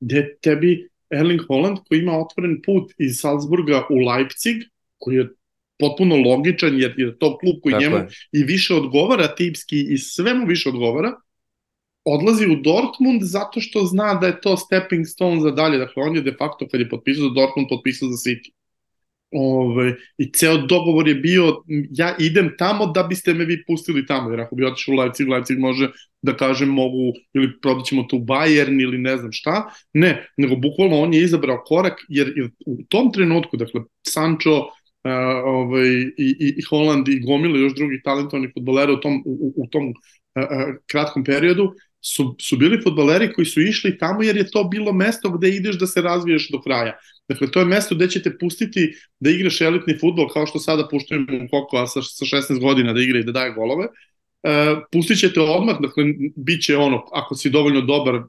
[0.00, 4.56] Gde tebi Erling Holland koji ima otvoren put iz Salzburga u Leipzig,
[4.98, 5.28] koji je
[5.78, 8.08] potpuno logičan jer je to klub koji Tako njemu je.
[8.32, 11.12] i više odgovara tipski i sve mu više odgovara,
[12.04, 15.78] odlazi u Dortmund zato što zna da je to stepping stone za dalje.
[15.78, 18.50] Dakle, on je de facto, kad je potpisao za Dortmund, potpisao za City.
[19.38, 24.30] Ove, I ceo dogovor je bio, ja idem tamo da biste me vi pustili tamo,
[24.30, 25.90] jer ako bi otišao u Leipzig, Leipzig može
[26.22, 31.00] da kažem mogu, ili prodaćemo to u Bayern ili ne znam šta, ne, nego bukvalno
[31.00, 32.32] on je izabrao korak, jer,
[32.66, 34.62] u tom trenutku, dakle, Sancho,
[35.06, 35.12] Uh,
[35.44, 39.66] ovaj, i, i, i Holland i gomile još drugih talentovnih futbolera u tom, u, u
[39.66, 39.94] tom uh,
[40.90, 45.30] kratkom periodu su, su bili futboleri koji su išli tamo jer je to bilo mesto
[45.30, 46.98] gde ideš da se razviješ do kraja.
[47.28, 51.48] Dakle, to je mesto gde ćete pustiti da igraš elitni futbol, kao što sada puštujemo
[51.50, 55.76] Kokoa sa, sa 16 godina da igra i da daje golove, uh, pustit ćete odmah,
[55.80, 56.04] dakle,
[56.36, 58.22] bit će ono, ako si dovoljno dobar,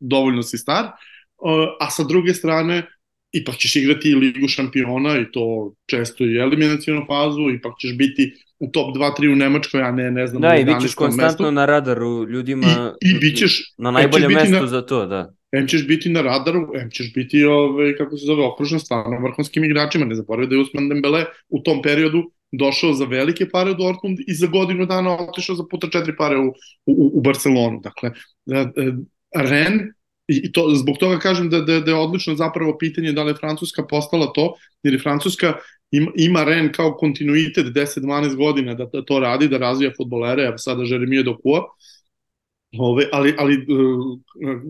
[0.00, 2.82] dovoljno si star, uh, a sa druge strane,
[3.32, 8.32] ipak ćeš igrati i Ligu šampiona i to često i eliminacijonu fazu, ipak ćeš biti
[8.64, 11.52] u top 2-3 u Nemačkoj, a ne, ne znam, da, i bit ćeš konstantno mestu.
[11.52, 15.34] na radaru ljudima I, i bit ćeš, na najboljem mestu na, za to, da.
[15.52, 19.64] Em ćeš biti na radaru, em ćeš biti, ovaj, kako se zove, okružen stvarno vrhunskim
[19.64, 20.04] igračima.
[20.04, 22.22] Ne zaboravim da je Usman Dembele u tom periodu
[22.52, 26.38] došao za velike pare u Dortmund i za godinu dana otišao za puta četiri pare
[26.38, 26.48] u,
[26.86, 27.80] u, u Barcelonu.
[27.82, 28.10] Dakle,
[28.46, 28.92] da, da,
[29.34, 29.80] Ren
[30.28, 33.36] I to, zbog toga kažem da, da, da je odlično zapravo pitanje da li je
[33.36, 35.52] Francuska postala to, jer je Francuska
[36.16, 40.82] ima, Ren kao kontinuitet 10-12 godina da, da to radi, da razvija futbolere, evo sada
[40.82, 41.62] Jeremije Dokua,
[42.78, 44.18] ove, ali, ali uh,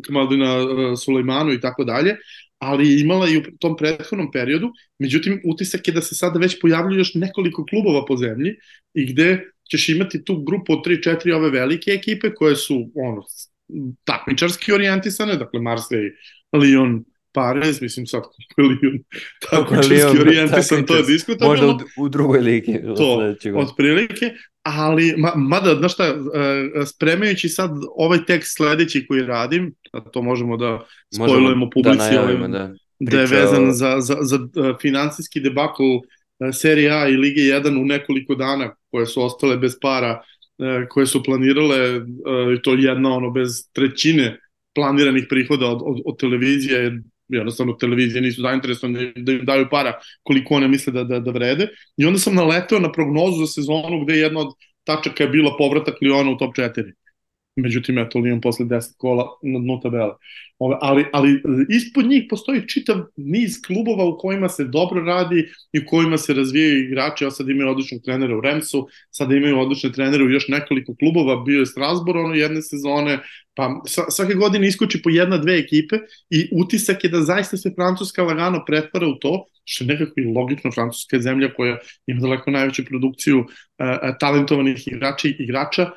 [0.07, 2.17] Kamaldina uh, Sulejmanu i tako dalje,
[2.59, 6.99] ali imala i u tom prethodnom periodu, međutim utisak je da se sada već pojavljuju
[6.99, 8.55] još nekoliko klubova po zemlji
[8.95, 13.23] i gde ćeš imati tu grupu od 3-4 ove velike ekipe koje su ono,
[14.05, 16.11] takmičarski orijentisane, dakle Marseille,
[16.53, 17.03] Lyon,
[17.35, 19.03] Paris, mislim sad kako je Lyon
[19.51, 21.67] takmičarski orijentisan, to je diskutabilno.
[21.67, 22.81] Možda u, u drugoj ligi.
[22.97, 24.31] To, otprilike,
[24.63, 30.23] ali, ma, mada, znaš šta, e, spremajući sad ovaj tekst sledeći koji radim, a to
[30.23, 34.75] možemo da spojlujemo da publici, da, najavimo, da, da je vezan za, za, za e,
[34.81, 39.73] finansijski debakl e, Serije A i Lige 1 u nekoliko dana koje su ostale bez
[39.83, 40.23] para
[40.89, 42.01] koje su planirale,
[42.57, 44.39] i to jedna ono bez trećine
[44.75, 50.55] planiranih prihoda od, od, od televizije, jednostavno televizije nisu zainteresovane da im daju para koliko
[50.55, 51.69] one misle da, da, da vrede.
[51.97, 55.95] I onda sam naleteo na prognozu za sezonu gde jedna od tačaka je bila povratak
[56.03, 56.93] Liona u top 4
[57.57, 60.13] međutim, eto, Lyon posle 10 kola na dnu tabele.
[60.59, 65.79] Ove, ali, ali ispod njih postoji čitav niz klubova u kojima se dobro radi i
[65.79, 69.93] u kojima se razvijaju igrači, a sad imaju odličnog trenera u Remsu, sad imaju odlične
[69.93, 73.19] trenere u još nekoliko klubova, bio je Strasbourg ono jedne sezone,
[73.55, 75.97] pa svake godine iskoči po jedna, dve ekipe
[76.31, 80.25] i utisak je da zaista se Francuska lagano pretvara u to, što je nekako i
[80.25, 83.47] logično, Francuska je zemlja koja ima daleko najveću produkciju uh,
[84.21, 85.91] talentovanih igrača igrača,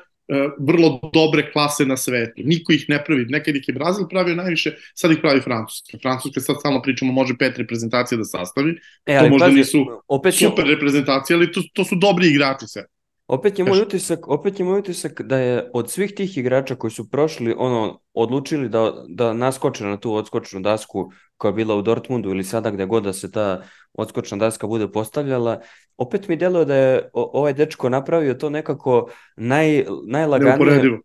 [0.58, 2.42] vrlo dobre klase na svetu.
[2.44, 3.24] Niko ih ne pravi.
[3.28, 5.98] Nekad ih je Brazil pravio najviše, sad ih pravi Francuska.
[6.02, 8.78] Francuska sad stalno pričamo može pet reprezentacija da sastavi.
[9.06, 10.74] E, ali, to možda pazi, nisu opet super je...
[10.74, 12.84] reprezentacije, ali to, to su dobri igrači sve.
[13.28, 16.90] Opet je moj utisak, opet je moj utisak da je od svih tih igrača koji
[16.90, 21.82] su prošli, ono, odlučili da, da naskoče na tu odskočnu dasku koja je bila u
[21.82, 25.60] Dortmundu ili sada gde god da se ta odskočna daska bude postavljala,
[25.96, 30.98] opet mi deluje da je ovaj dečko napravio to nekako naj, najlaganije,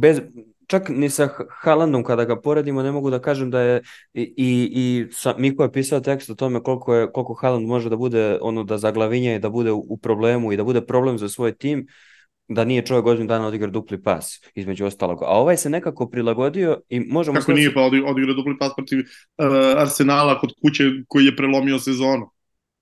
[0.00, 0.20] bez,
[0.66, 1.28] čak ni sa
[1.62, 3.82] Haalandom kada ga poredimo ne mogu da kažem da je
[4.14, 7.90] i, i, i sa, Miko je pisao tekst o tome koliko, je, koliko Haaland može
[7.90, 11.18] da bude ono da zaglavinja i da bude u, u problemu i da bude problem
[11.18, 11.86] za svoj tim
[12.54, 15.22] da nije čovjek godinu dana odigra dupli pas, između ostalog.
[15.22, 17.38] A ovaj se nekako prilagodio i možemo...
[17.38, 22.30] Kako nije pa odigra dupli pas protiv uh, Arsenala kod kuće koji je prelomio sezonu?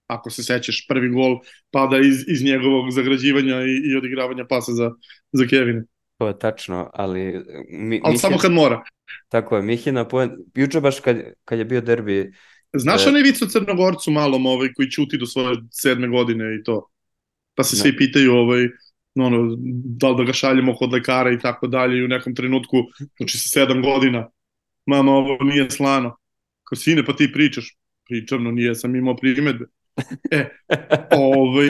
[0.07, 1.39] Ako se sećaš, prvi gol
[1.71, 4.91] pada iz, iz njegovog zagrađivanja i, i odigravanja pasa za,
[5.33, 5.83] za Kevina.
[6.19, 7.45] To je tačno, ali...
[7.69, 8.83] Mi, ali samo kad mora.
[9.29, 10.31] Tako je, Mihina, poen...
[10.55, 12.33] juče baš kad, kad je bio derbi...
[12.73, 16.89] Znaš onaj vic o Crnogorcu malom ovaj, koji čuti do svoje sedme godine i to?
[17.55, 17.83] Pa se ne.
[17.83, 18.69] svi pitaju ovaj,
[19.27, 19.57] ono,
[20.01, 22.77] da li da ga šaljemo kod lekara i tako dalje i u nekom trenutku,
[23.17, 24.29] znači sa sedam godina,
[24.87, 26.17] mama, ovo nije slano.
[26.65, 27.77] Kao sine, pa ti pričaš.
[28.09, 29.67] Pričam, no nije, sam imao primedbe.
[30.31, 30.49] E,
[31.11, 31.69] ovaj,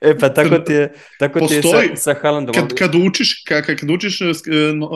[0.00, 2.54] e pa tako ti je, tako postoji, ti je sa, sa Haalandom.
[2.54, 4.24] Kad, kad učiš, kad, kad učiš e,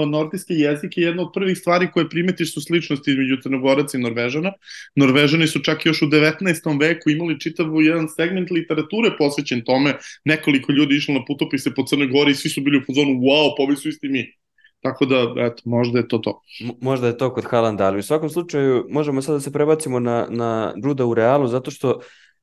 [0.07, 4.53] nordijski jezik je jedna od prvih stvari koje primetiš su sličnosti između Crnogoraca i Norvežana.
[4.95, 6.81] Norvežani su čak još u 19.
[6.81, 9.95] veku imali čitavu jedan segment literature posvećen tome.
[10.25, 13.55] Nekoliko ljudi išlo na putopise po Crnoj Gori i svi su bili u fazonu wow,
[13.57, 14.41] pa ovi su isti mi.
[14.81, 16.43] Tako da, eto, možda je to to.
[16.81, 20.27] Možda je to kod Haalanda, ali u svakom slučaju možemo sad da se prebacimo na,
[20.31, 22.01] na Ruda u Realu, zato što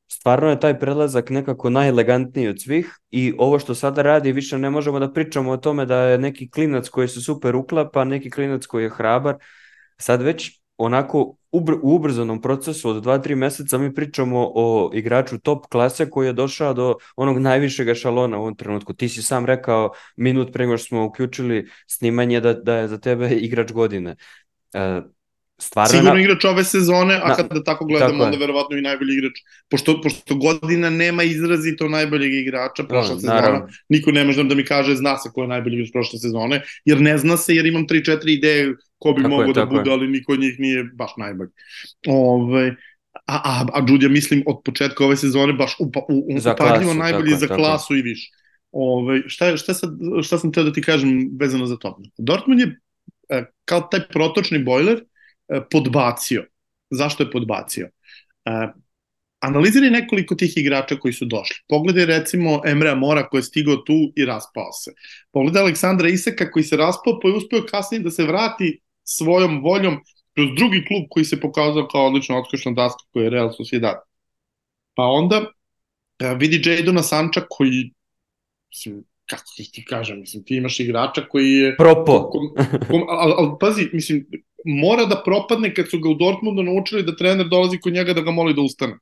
[0.08, 4.70] stvarno je taj prelazak nekako najelegantniji od svih i ovo što sada radi više ne
[4.70, 8.66] možemo da pričamo o tome da je neki klinac koji se super uklapa, neki klinac
[8.66, 9.36] koji je hrabar.
[9.98, 15.66] Sad već onako ubr u ubrzanom procesu od 2-3 meseca mi pričamo o igraču top
[15.66, 18.94] klase koji je došao do onog najvišeg šalona u ovom trenutku.
[18.94, 22.98] Ti si sam rekao minut pre nego što smo uključili snimanje da, da je za
[22.98, 24.16] tebe igrač godine.
[24.74, 25.02] E,
[25.62, 26.22] stvarno sigurno na...
[26.22, 27.36] igrač ove sezone, a na...
[27.36, 29.40] kada tako gledamo, tako onda verovatno i najbolji igrač.
[29.70, 33.68] Pošto, pošto godina nema izrazito najboljeg igrača prošla no, sezona, naravno.
[33.90, 37.02] niko ne može da mi kaže zna se ko je najbolji igrač prošle sezone, jer
[37.02, 39.94] ne zna se, jer imam 3-4 ideje ko bi mogao da bude, je.
[39.94, 41.50] ali niko od njih nije baš najbolji.
[42.08, 42.76] Ove,
[43.26, 47.48] a, a, a Đudja, mislim, od početka ove sezone baš upa, u, upadljivo najbolji za
[47.48, 48.32] klasu i više.
[48.72, 49.90] Ove, šta, šta, sad,
[50.24, 52.00] šta sam teo da ti kažem vezano za to?
[52.18, 52.80] Dortmund je
[53.30, 55.04] e, kao taj protočni bojler e,
[55.72, 56.46] podbacio.
[56.90, 57.90] Zašto je podbacio?
[58.46, 58.68] E,
[59.40, 61.56] analiziraj nekoliko tih igrača koji su došli.
[61.68, 64.92] Pogledaj recimo Emrea Mora koji je stigao tu i raspao se.
[65.32, 70.00] Pogledaj Aleksandra Iseka koji se raspao pa je uspeo kasnije da se vrati svojom voljom
[70.34, 73.96] kroz drugi klub koji se pokazao kao odlična odskočna daska koji je Real Sociedad.
[74.94, 75.46] Pa onda
[76.38, 77.92] vidi Jadona Sanča koji
[78.70, 81.78] mislim, kako ti ti kažem, mislim, ti imaš igrača koji je...
[81.78, 82.30] Propo.
[82.30, 84.26] Kom, ali, ali, pazi, mislim,
[84.68, 88.22] mora da propadne kad su ga u Dortmundu naučili da trener dolazi kod njega da
[88.22, 88.98] ga moli da ustane.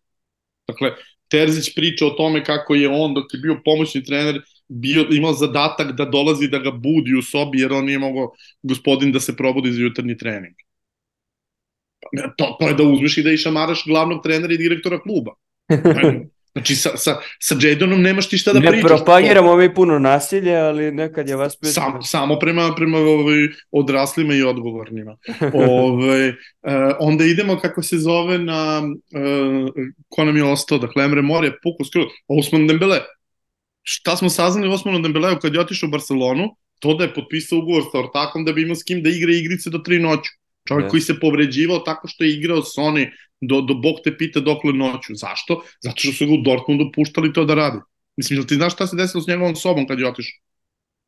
[0.68, 0.91] Dakle,
[1.28, 5.91] Terzić priča o tome kako je on, dok je bio pomoćni trener, bio, imao zadatak
[5.91, 8.32] da dolazi da ga budi u sobi, jer on nije mogao
[8.63, 10.55] gospodin da se probudi za jutarnji trening.
[12.38, 15.32] To, to je da uzmeš i da išamaraš glavnog trenera i direktora kluba.
[16.56, 18.84] Znači, sa, sa, sa Jadonom nemaš ti šta da ne pričaš.
[18.84, 21.58] Ne propagiramo mi puno nasilje, ali nekad je vas...
[21.62, 25.18] Sam, samo prema, prema ovaj, odraslima i odgovornima.
[25.53, 26.36] Ove, ovaj, uh,
[26.99, 28.82] onda idemo, kako se zove, na...
[28.84, 29.70] Uh,
[30.10, 30.78] ko nam je ostao?
[30.78, 32.06] Dakle, Emre Mor je puku skoro.
[32.28, 32.99] Osman Dembele.
[33.84, 36.56] Šta smo saznali Osmanu Dembeleu kad je otišao u Barcelonu?
[36.80, 39.70] To da je potpisao ugovor sa Ortakom da bi imao s kim da igra igrice
[39.70, 40.32] do tri noću.
[40.68, 40.89] Čovjek yes.
[40.89, 43.09] koji se povređivao tako što je igrao Sony
[43.41, 45.16] do, do Bog te pita dokle noću.
[45.16, 45.63] Zašto?
[45.82, 47.80] Zato što su ga u Dortmundu puštali to da radi.
[48.18, 50.39] Mislim, jel ti znaš šta se desilo s njegovom sobom kad je otišao?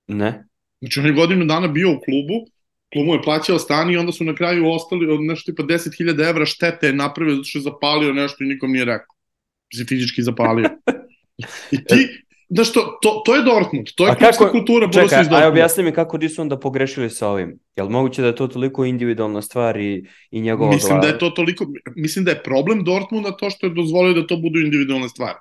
[0.08, 0.44] Ne.
[0.80, 2.46] Znači, on je godinu dana bio u klubu,
[2.94, 6.30] klub mu je plaćao stan i onda su na kraju ostali od nešto tipa 10.000
[6.30, 9.16] evra štete napravio zato što je zapalio nešto i nikom nije rekao.
[9.74, 10.70] Mislim, fizički zapalio.
[11.76, 15.38] I ti, Da što, to, to je Dortmund, to je klubska kultura Čekaj, iz Dortmunda.
[15.38, 17.60] Aj objasni mi kako di su onda pogrešili sa ovim.
[17.76, 21.02] Jel moguće da je to toliko individualna stvar i, i njegova mislim glava?
[21.02, 24.38] da je to toliko, mislim da je problem Dortmunda to što je dozvolio da to
[24.38, 25.38] budu individualne stvari.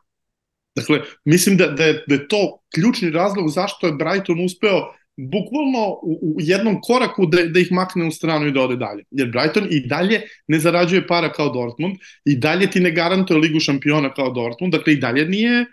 [0.76, 5.88] Dakle, mislim da, da, je, da je to ključni razlog zašto je Brighton uspeo bukvalno
[6.02, 9.04] u, u jednom koraku da, da ih makne u stranu i da ode dalje.
[9.10, 13.60] Jer Brighton i dalje ne zarađuje para kao Dortmund, i dalje ti ne garantuje ligu
[13.60, 15.64] šampiona kao Dortmund, dakle i dalje nije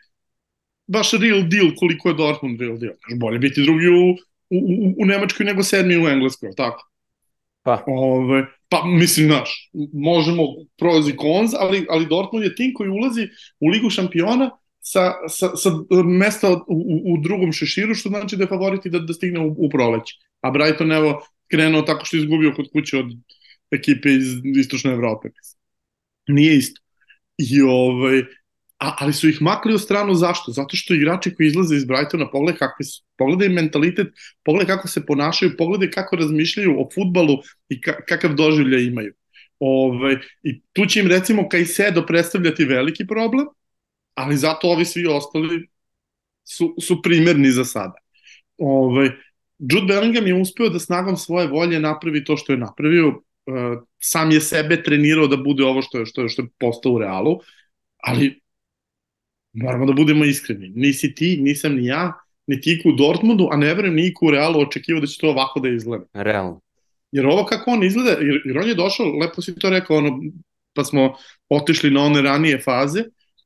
[0.87, 2.93] baš real deal koliko je Dortmund real deal.
[3.15, 4.11] Bolje biti drugi u,
[4.49, 6.89] u, u Nemačkoj nego sedmi u Engleskoj, tako?
[7.63, 7.83] Pa.
[7.87, 10.43] Ove, pa mislim, znaš, možemo
[10.77, 13.27] pros i cons, ali, ali Dortmund je tim koji ulazi
[13.59, 15.69] u Ligu šampiona sa, sa, sa
[16.03, 19.55] mesta u, u, u drugom šeširu, što znači da je favoriti da, da stigne u,
[19.57, 20.15] u proleće.
[20.41, 23.05] A Brighton, evo, krenuo tako što je izgubio kod kuće od
[23.71, 24.27] ekipe iz
[24.59, 25.29] Istočne Evrope.
[26.27, 26.81] Nije isto.
[27.37, 28.23] I ovaj,
[28.83, 30.51] a, ali su ih makli u stranu zašto?
[30.51, 34.07] Zato što igrači koji izlaze iz Brightona pogledaj kakvi su, pogledaj mentalitet,
[34.43, 37.37] pogledaj kako se ponašaju, pogledaj kako razmišljaju o futbalu
[37.69, 39.13] i ka, kakav doživlja imaju.
[39.59, 43.47] Ove, I tu će im recimo Kajsedo predstavljati veliki problem,
[44.13, 45.67] ali zato ovi svi ostali
[46.43, 47.95] su, su primerni za sada.
[48.57, 49.11] Ove,
[49.59, 54.31] Jude Bellingham je uspeo da snagom svoje volje napravi to što je napravio, uh, sam
[54.31, 57.39] je sebe trenirao da bude ovo što je, što je, što je postao u realu,
[57.97, 58.42] ali
[59.53, 60.71] moramo da budemo iskreni.
[60.75, 62.13] Nisi ti, nisam ni ja,
[62.47, 65.59] ni ti u Dortmundu, a ne verujem ni u Realu očekivao da će to ovako
[65.59, 66.05] da izgleda.
[66.13, 66.61] Realno.
[67.11, 70.19] Jer ovo kako on izgleda, jer, jer on je došao, lepo si to rekao, ono,
[70.73, 71.13] pa smo
[71.49, 73.03] otišli na one ranije faze,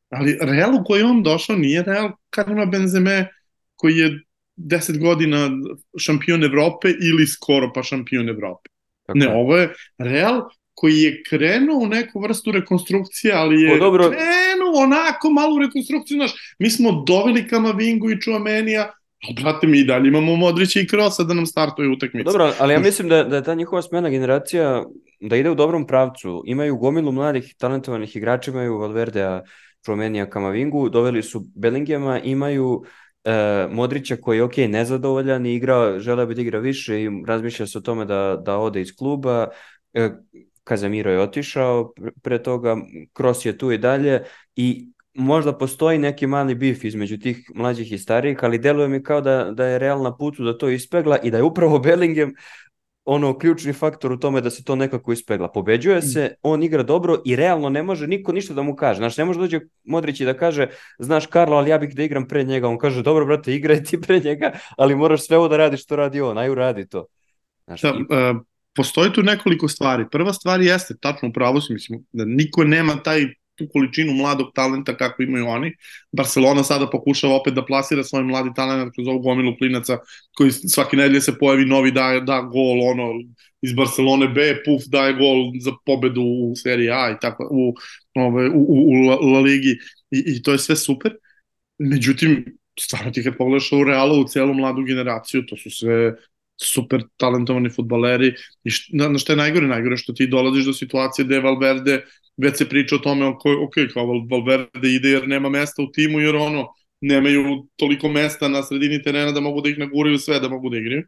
[0.09, 3.27] ali Real u koji on došao nije Real Karima Benzeme
[3.75, 4.19] koji je
[4.57, 5.49] 10 godina
[5.97, 8.69] šampion Evrope ili skoro pa šampion Evrope.
[9.05, 9.19] Tako.
[9.19, 10.41] Ne, ovo je Real
[10.79, 14.09] koji je krenuo u neku vrstu rekonstrukcije, ali je o, dobro.
[14.09, 18.83] krenuo onako malu rekonstrukciju, znaš, mi smo doveli Kamavingu i Čuamenija,
[19.29, 22.23] a brate, mi i dalje imamo Modrića i Krosa da nam startuju utakmice.
[22.23, 24.83] Dobro, ali ja mislim da, da je ta njihova smena generacija
[25.19, 26.43] da ide u dobrom pravcu.
[26.45, 29.41] Imaju gomilu mladih talentovanih igrača, imaju Valverdea,
[29.85, 32.83] Čuamenija, Kamavingu, doveli su Bellingema, imaju
[33.23, 37.67] e, Modrića koji je ok, nezadovoljan i igra, žele bi da igra više i razmišlja
[37.67, 39.47] se o tome da, da ode iz kluba.
[39.93, 40.09] E,
[40.67, 42.77] Kazamiro je otišao pre toga,
[43.13, 44.23] Kroos je tu i dalje
[44.55, 49.21] i možda postoji neki mali bif između tih mlađih i starijih, ali deluje mi kao
[49.21, 52.33] da, da je Real na putu da to ispegla i da je upravo Bellingham
[53.05, 55.47] ono ključni faktor u tome da se to nekako ispegla.
[55.51, 58.97] Pobeđuje se, on igra dobro i realno ne može niko ništa da mu kaže.
[58.97, 60.67] Znaš, ne može dođe Modrić i da kaže,
[60.99, 62.67] znaš Karlo, ali ja bih da igram pre njega.
[62.67, 65.95] On kaže, dobro brate, igraj ti pre njega, ali moraš sve ovo da radiš što
[65.95, 67.05] radi on, aj uradi to.
[67.65, 67.91] Znaš, da, i...
[67.91, 68.41] uh,
[68.77, 70.05] postoji tu nekoliko stvari.
[70.11, 73.25] Prva stvar jeste, tačno pravo si, mislim, da niko nema taj
[73.57, 75.71] tu količinu mladog talenta kako imaju oni.
[76.11, 79.97] Barcelona sada pokušava opet da plasira svoj mladi talent kroz ovu gomilu klinaca
[80.37, 83.11] koji svaki nedelje se pojavi novi da, da gol ono
[83.61, 87.73] iz Barcelone B, puf daje gol za pobedu u seriji A i tako u,
[88.15, 88.85] ove, u, u,
[89.21, 89.77] u La Ligi
[90.11, 91.15] I, i to je sve super.
[91.79, 96.15] Međutim, stvarno ti kad pogledaš u Realu, u celu mladu generaciju, to su sve
[96.57, 98.33] super talentovani futbaleri
[98.63, 99.67] i št, na, šta je najgore?
[99.67, 102.01] Najgore što ti dolaziš do situacije gde Valverde
[102.37, 106.19] već se priča o tome, ok, ok, kao Valverde ide jer nema mesta u timu,
[106.19, 106.67] jer ono,
[107.01, 110.77] nemaju toliko mesta na sredini terena da mogu da ih naguraju sve da mogu da
[110.77, 111.03] igraju.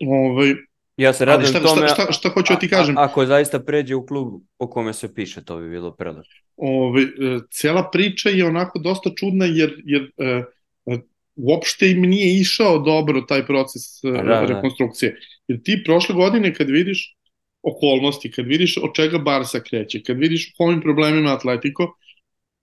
[0.00, 0.54] Ovaj,
[1.00, 2.98] Ja se radim šta, tome, šta, šta, šta hoću da ti kažem?
[2.98, 6.28] a, ako zaista pređe u klub o kome se piše, to bi bilo prelepo.
[6.56, 7.08] Ovaj, e,
[7.50, 10.42] cijela priča je onako dosta čudna jer, jer e,
[11.42, 14.46] uopšte im nije išao dobro taj proces e, da, da.
[14.46, 15.16] rekonstrukcije.
[15.48, 17.16] Jer ti prošle godine kad vidiš
[17.62, 21.88] okolnosti, kad vidiš od čega Barca kreće, kad vidiš u kojim problemima Atletico,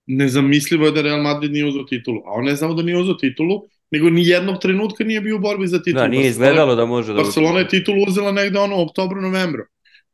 [0.07, 2.21] nezamislivo je da Real Madrid nije uzeo titulu.
[2.25, 3.61] A on ne samo da nije uzeo titulu,
[3.91, 6.01] nego ni jednog trenutka nije bio u borbi za titulu.
[6.01, 7.21] Da, nije Barcelona- izgledalo da može da...
[7.23, 9.63] Barcelona je titulu uzela negde ono u oktobru, novembru.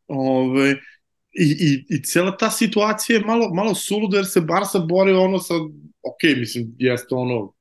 [0.08, 0.72] Ove,
[1.34, 5.40] i, i, I cijela ta situacija je malo, malo suluda jer se Barca bori ono
[5.40, 5.54] sa,
[6.04, 7.54] ok, mislim, jeste ono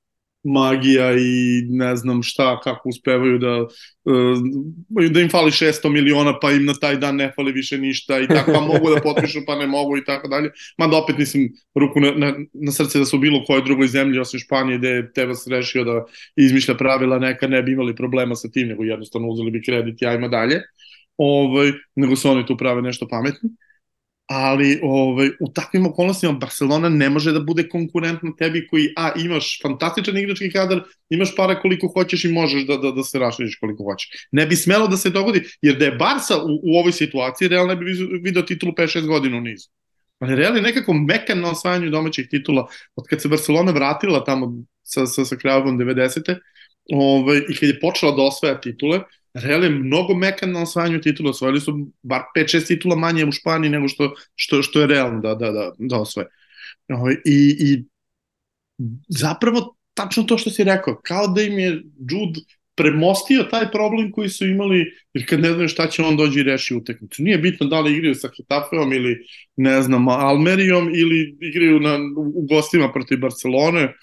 [0.44, 3.60] magija i ne znam šta, kako uspevaju da,
[4.04, 8.20] uh, da im fali 600 miliona pa im na taj dan ne fali više ništa
[8.20, 10.50] i tako, pa mogu da potpišu pa ne mogu i tako dalje.
[10.78, 14.40] Mada opet mislim ruku na, na, na srce da su bilo kojoj drugoj zemlji osim
[14.40, 16.04] Španije gde je Tebas rešio da
[16.36, 20.06] izmišlja pravila neka ne bi imali problema sa tim, nego jednostavno uzeli bi kredit i
[20.06, 20.60] ajmo dalje.
[21.16, 23.50] Ovaj, nego se oni tu prave nešto pametni
[24.26, 29.60] ali ovaj, u takvim okolnostima Barcelona ne može da bude konkurentna tebi koji, a, imaš
[29.62, 33.84] fantastičan igrački kadar, imaš para koliko hoćeš i možeš da, da, da se raširiš koliko
[33.84, 34.26] hoćeš.
[34.32, 37.66] Ne bi smelo da se dogodi, jer da je Barca u, u ovoj situaciji, Real
[37.66, 37.84] ne bi
[38.22, 39.68] video titulu 5-6 godina u nizu.
[40.18, 42.66] Ali Real je nekako mekan na osvajanju domaćih titula.
[42.96, 46.36] Od kad se Barcelona vratila tamo sa, sa, sa kravom 90.
[46.92, 49.00] Ovaj, i kad je počela da osvaja titule,
[49.34, 53.70] Real je mnogo mekan na osvajanju titula, osvojili su bar 5-6 titula manje u Španiji
[53.70, 56.26] nego što, što, što je realno da, da, da, da osvoje.
[56.88, 57.84] Ovaj, I, I
[59.08, 62.40] zapravo tačno to što si rekao, kao da im je Jude
[62.74, 66.42] premostio taj problem koji su imali, jer kad ne znaju šta će on dođi i
[66.42, 67.22] reši utakmicu.
[67.22, 69.16] Nije bitno da li igraju sa Getafeom ili,
[69.56, 71.98] ne znam, Almerijom ili igraju na,
[72.34, 73.94] u gostima protiv Barcelone,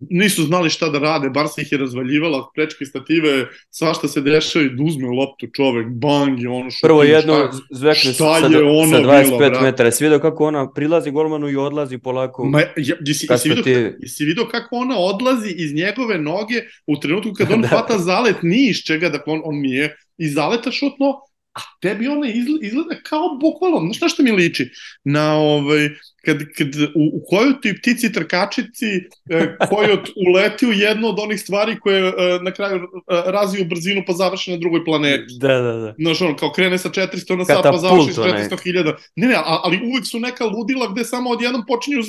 [0.00, 3.32] nisu znali šta da rade, bar se ih je razvaljivala, prečke stative,
[3.70, 6.86] svašta se dešava i da uzme loptu čovek, bang i ono što...
[6.86, 7.34] Prvo jedno
[7.70, 9.60] zvekne šta sa, sa 25 bilo, brate?
[9.60, 9.90] metara.
[9.90, 12.44] Si vidio kako ona prilazi golmanu i odlazi polako.
[12.44, 12.66] Ma, ja,
[13.00, 16.54] jesi, jesi, vidio, ti- jesi vidio kako ona odlazi iz njegove noge
[16.86, 17.68] u trenutku kad on Da.
[17.68, 21.14] hvata zalet ni iz čega, dakle on, on nije iz zaleta šutno,
[21.60, 22.26] a tebi ona
[22.60, 24.70] izgleda, kao bukvalno, znaš na što mi liči?
[25.04, 25.88] Na ovaj,
[26.24, 28.86] kad, kad u, u koju ti ptici trkačici
[29.30, 32.86] e, koji od, uleti u jednu od onih stvari koje e, na kraju e,
[33.26, 35.34] razviju brzinu pa završi na drugoj planeti.
[35.40, 35.94] Da, da, da.
[35.98, 38.42] Znaš, ono, kao krene sa 400 na sat, pa završi s onaj.
[38.42, 38.94] 400.000.
[39.16, 42.08] Ne, ne, ali uvek su neka ludila gde samo odjednom počinju, z,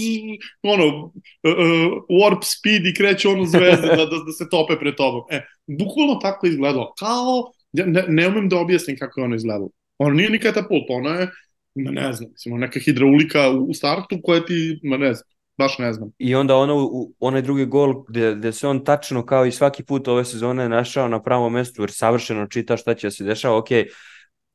[0.64, 1.12] ono, uh,
[2.10, 5.22] warp speed i kreće ono zvezde da, da, da se tope pred tobom.
[5.30, 6.94] E, bukvalno tako izgledalo.
[7.00, 9.70] Kao, ja ne, ne umem da objasnim kako je ono izgledalo.
[9.98, 11.30] Ono nije ni katapult, ono je,
[11.76, 15.78] ma ne znam, mislim, neka hidraulika u, u startu koja ti, ma ne znam, baš
[15.80, 16.12] ne znam.
[16.18, 19.84] I onda ono, u, onaj drugi gol gde, gde se on tačno kao i svaki
[19.84, 23.58] put ove sezone našao na pravom mestu jer savršeno čita šta će da se dešava.
[23.58, 23.68] Ok,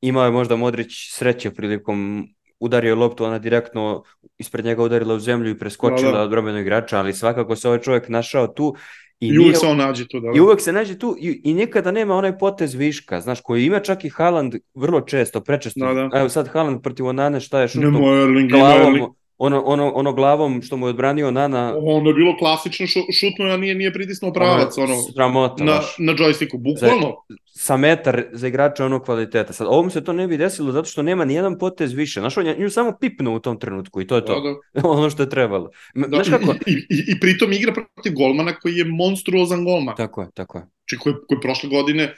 [0.00, 2.28] imao je možda Modrić sreće prilikom
[2.60, 4.02] udario je loptu, ona direktno
[4.38, 6.22] ispred njega udarila u zemlju i preskočila Da, da.
[6.22, 8.74] od odbrambenog igrača, ali svakako se ovaj čovjek našao tu
[9.20, 10.20] i, I, nije- uvek se on nađe tu.
[10.20, 13.64] Da, I uvek se nađe tu i, i nikada nema onaj potez viška, znaš, koji
[13.64, 15.86] ima čak i Haaland vrlo često, prečesto.
[15.86, 16.18] Da, da.
[16.18, 19.06] Evo sad Haaland protiv Onane šta je šuto Nemo Erling, glavom, Erling.
[19.38, 23.44] Ono, ono, ono glavom što mu je odbranio Nana, Ono je bilo klasično šu, šutno,
[23.44, 27.14] a nije, nije pritisnuo pravac, ono, sramota, na, na joysticku, bukvalno.
[27.46, 29.52] sa metar za igrača onog kvaliteta.
[29.52, 32.20] Sad, ovom se to ne bi desilo zato što nema ni jedan potez više.
[32.20, 34.60] Znaš, on je nju samo pipnuo u tom trenutku i to je Da, to.
[34.74, 34.88] da.
[34.88, 35.70] ono što je trebalo.
[35.94, 36.52] Da, Znaš kako?
[36.66, 39.96] i, i, i, pritom igra protiv golmana koji je monstruozan golman.
[39.96, 40.64] Tako je, tako je.
[40.64, 42.14] Znači koji, koji prošle godine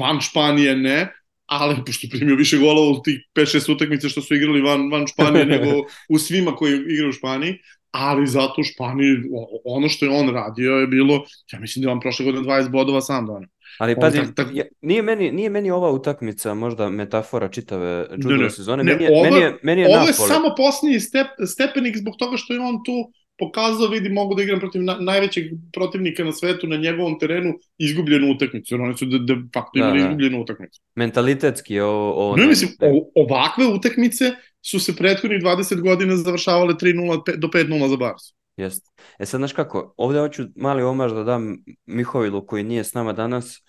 [0.00, 1.12] van Španije ne,
[1.46, 5.46] ali pošto primio više golova u tih 5-6 utakmica što su igrali van, van Španije
[5.54, 5.70] nego
[6.08, 7.58] u svima koji igraju u Španiji,
[7.90, 9.16] ali zato u Španiji
[9.64, 12.70] ono što je on radio je bilo, ja mislim da je on prošle godine 20
[12.70, 13.48] bodova sam donio.
[13.78, 18.16] Ali pazi, tak- tak- ja- nije, meni, nije meni ova utakmica možda metafora čitave Ne,
[18.16, 18.50] Judove ne.
[18.50, 18.84] sezone.
[18.84, 22.14] Ne, meni, je, ovo- meni, je, meni je Ovo je samo posljednji step, stepenik zbog
[22.18, 26.32] toga što je on tu pokazao, vidi, mogu da igram protiv na, najvećeg protivnika na
[26.32, 30.04] svetu na njegovom terenu izgubljenu utakmicu, jer oni su de, de facto Da, imali da.
[30.04, 30.80] izgubljenu utakmicu.
[30.94, 32.12] Mentalitetski ovo...
[32.12, 34.24] ovo Ne, mislim, o, ovakve utakmice
[34.62, 38.34] su se prethodnih 20 godina završavale 3-0 pe- do 5-0 za Barsu.
[38.56, 38.90] Jeste.
[39.18, 41.56] E sad, znaš kako, ovdje hoću mali omaž da dam
[41.86, 43.62] Mihovilu koji nije s nama danas,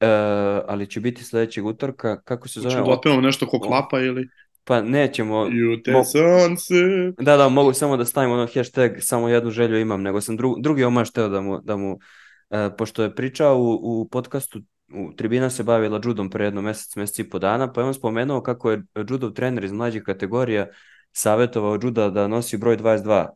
[0.00, 0.06] e,
[0.68, 2.20] ali će biti sljedećeg utorka.
[2.22, 2.72] Kako se zove?
[2.72, 4.28] Znači, da otpevamo nešto ko klapa ili...
[4.68, 5.46] Pa nećemo...
[5.50, 6.04] Jute mo...
[6.04, 6.74] sonce.
[7.18, 10.54] Da, da, mogu samo da stavim ono hashtag, samo jednu želju imam, nego sam dru,
[10.60, 11.98] drugi omaš teo da mu, da mu
[12.50, 14.60] e, pošto je pričao u, u podcastu
[14.94, 17.94] u Tribina se bavila judom pre jedno mesec, mesec i po dana, pa je on
[17.94, 20.66] spomenuo kako je judov trener iz mlađih kategorija
[21.12, 23.26] savjetovao juda da nosi broj 22.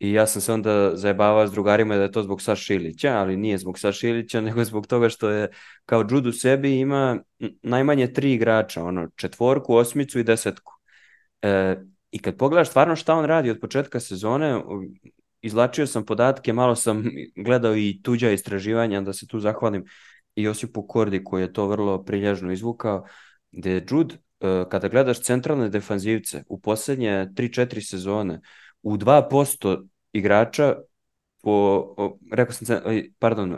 [0.00, 3.36] I ja sam se onda zajebavao s drugarima da je to zbog Saša Ilića, ali
[3.36, 5.48] nije zbog Saša Ilića, nego zbog toga što je
[5.86, 7.18] kao judo u sebi ima
[7.62, 10.72] najmanje tri igrača, ono, četvorku, osmicu i desetku.
[11.42, 11.76] E,
[12.10, 14.62] I kad pogledaš stvarno šta on radi od početka sezone,
[15.42, 17.04] izlačio sam podatke, malo sam
[17.46, 19.84] gledao i tuđa istraživanja, da se tu zahvalim
[20.34, 23.06] i Josipu Kordi koji je to vrlo prilježno izvukao,
[23.52, 24.14] gde je Jude,
[24.70, 28.40] kada gledaš centralne defanzivce u poslednje 3-4 sezone,
[28.82, 30.74] u 2% igrača
[31.42, 31.84] po,
[32.32, 32.78] rekao sam,
[33.18, 33.56] pardon,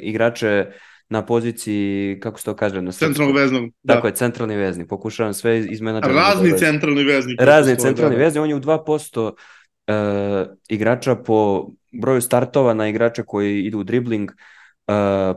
[0.00, 0.66] igrače
[1.08, 2.82] na poziciji, kako se to kaže?
[2.82, 3.70] Na centralnog veznog.
[3.82, 3.94] Da.
[3.94, 4.88] Tako je, centralni vezni.
[4.88, 6.14] Pokušavam sve izmenadžati.
[6.14, 7.36] Razni da centralni vezni.
[7.38, 8.22] Razni centralni da.
[8.22, 8.40] vezni.
[8.40, 14.30] On je u 2% uh, igrača po broju startova na igrača koji idu u dribling,
[14.30, 14.94] uh,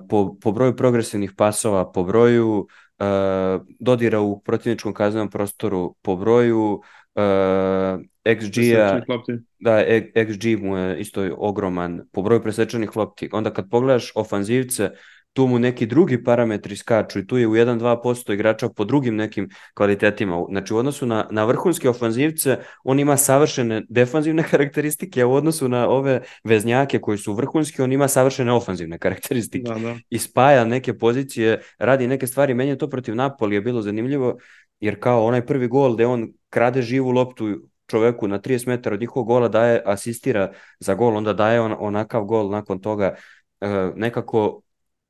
[0.10, 2.68] po, po broju progresivnih pasova, po broju
[3.00, 3.06] uh,
[3.80, 6.86] dodira u protivničkom kaznenom prostoru, po broju uh,
[8.24, 9.02] XG-a,
[9.60, 9.84] da,
[10.16, 13.30] XG mu je isto ogroman, po broju presečanih lopti.
[13.32, 14.90] Onda kad pogledaš ofanzivce,
[15.38, 19.50] tu mu neki drugi parametri skaču i tu je u 1-2% igrača po drugim nekim
[19.74, 20.46] kvalitetima.
[20.50, 25.68] Znači u odnosu na, na vrhunske ofanzivce on ima savršene defanzivne karakteristike, a u odnosu
[25.70, 29.74] na ove veznjake koji su vrhunski on ima savršene ofanzivne karakteristike.
[29.74, 29.96] Da, da.
[30.10, 32.54] I spaja neke pozicije, radi neke stvari.
[32.54, 34.38] Meni je to protiv Napoli je bilo zanimljivo
[34.80, 39.00] jer kao onaj prvi gol gde on krade živu loptu čoveku na 30 metara od
[39.00, 43.16] njihovog gola daje, asistira za gol, onda daje on, onakav gol nakon toga.
[43.62, 44.62] E, nekako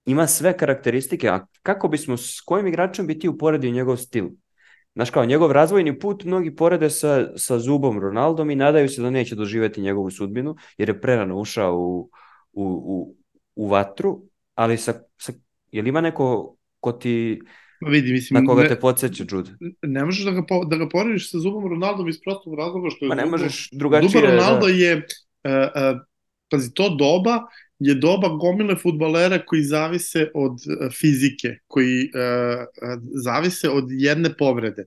[0.06, 4.30] ima sve karakteristike, a kako bismo, s kojim igračem bi ti uporedio njegov stil?
[4.96, 9.10] Znaš kao, njegov razvojni put mnogi porede sa, sa Zubom Ronaldom i nadaju se da
[9.10, 12.10] neće doživeti njegovu sudbinu, jer je prerano ušao u,
[12.54, 13.16] u, u,
[13.56, 14.22] u vatru,
[14.56, 15.34] ali sa, sa,
[15.72, 17.42] je li ima neko ko ti
[17.82, 19.52] vidi, mislim, na koga ne, te podsjeća Jude?
[19.82, 23.06] Ne možeš da ga, po, da ga porediš sa Zubom Ronaldom iz prostog razloga što
[23.06, 23.10] je...
[23.10, 24.10] Ma ne možeš drugačije...
[24.10, 24.74] Zuba Ronaldo da...
[24.74, 25.02] je, uh,
[25.52, 26.00] uh,
[26.50, 27.40] pazi, to doba
[27.80, 32.66] je doba gomile futbalera koji zavise od uh, fizike, koji uh,
[33.24, 34.86] zavise od jedne povrede.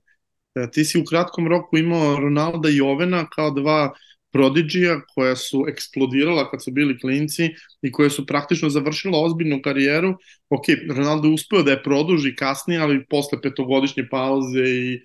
[0.54, 3.92] Uh, ti si u kratkom roku imao Ronalda i Ovena kao dva
[4.32, 7.50] prodigija koja su eksplodirala kad su bili klinci
[7.82, 10.14] i koje su praktično završila ozbiljnu karijeru.
[10.50, 10.64] Ok,
[10.96, 15.00] Ronaldo je uspeo da je produži kasnije, ali posle petogodišnje pauze i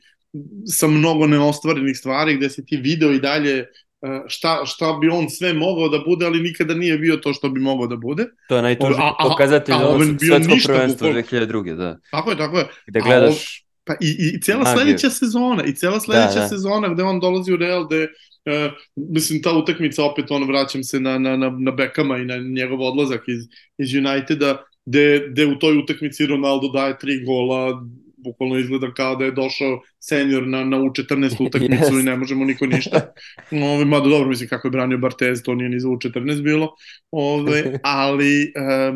[0.67, 3.65] sa mnogo neostvarenih stvari gde si ti video i dalje
[4.05, 7.49] E, šta, šta bi on sve mogao da bude, ali nikada nije bio to što
[7.49, 8.25] bi mogao da bude.
[8.49, 8.99] To je najtuži
[9.29, 11.75] pokazatelj a, a, svetskog prvenstva 2002.
[11.75, 11.97] Da.
[12.11, 12.67] Tako je, tako je.
[12.87, 13.61] Gde gledaš...
[13.61, 16.47] A, pa i, i cijela sledeća sezona, i cijela sledeća da, da.
[16.47, 18.07] sezona gde on dolazi u Real, gde
[18.45, 22.37] Uh, mislim, ta utakmica opet, ono, vraćam se na, na, na, na Bekama i na
[22.37, 23.43] njegov odlazak iz,
[23.77, 27.85] iz Uniteda, gde, gde u toj utakmici Ronaldo daje tri gola,
[28.17, 31.99] bukvalno izgleda kao da je došao senior na, na U14 utakmicu yes.
[31.99, 33.13] i ne možemo niko ništa.
[33.51, 36.75] Ove, mada dobro, mislim, kako je branio Bartez, to nije ni za U14 bilo.
[37.11, 38.95] Ove, ali uh,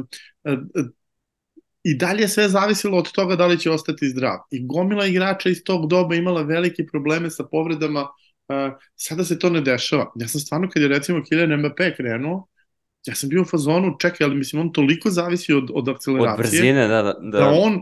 [0.54, 0.86] uh,
[1.84, 4.38] i dalje sve zavisilo od toga da li će ostati zdrav.
[4.52, 9.50] I gomila igrača iz tog doba imala velike probleme sa povredama, uh, sada se to
[9.50, 10.12] ne dešava.
[10.16, 12.48] Ja sam stvarno, kad je recimo Kylian Mbappé krenuo,
[13.08, 16.34] ja sam bio u fazonu, čekaj, ali mislim, on toliko zavisi od, od akceleracije.
[16.34, 17.14] Od brzine, da, da.
[17.14, 17.82] Da, da on,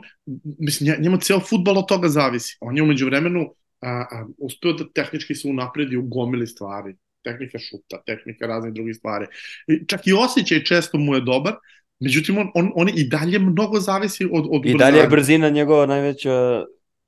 [0.60, 2.58] mislim, njemu cijel futbal od toga zavisi.
[2.62, 6.96] On je umeđu vremenu a, a, uspeo da tehnički se unapredi u gomili stvari.
[7.24, 9.26] Tehnika šuta, tehnika raznih drugih stvari.
[9.68, 11.54] I, čak i osjećaj često mu je dobar,
[12.00, 15.86] međutim, on, on, on i dalje mnogo zavisi od, od I dalje je brzina njegova
[15.86, 16.64] najveća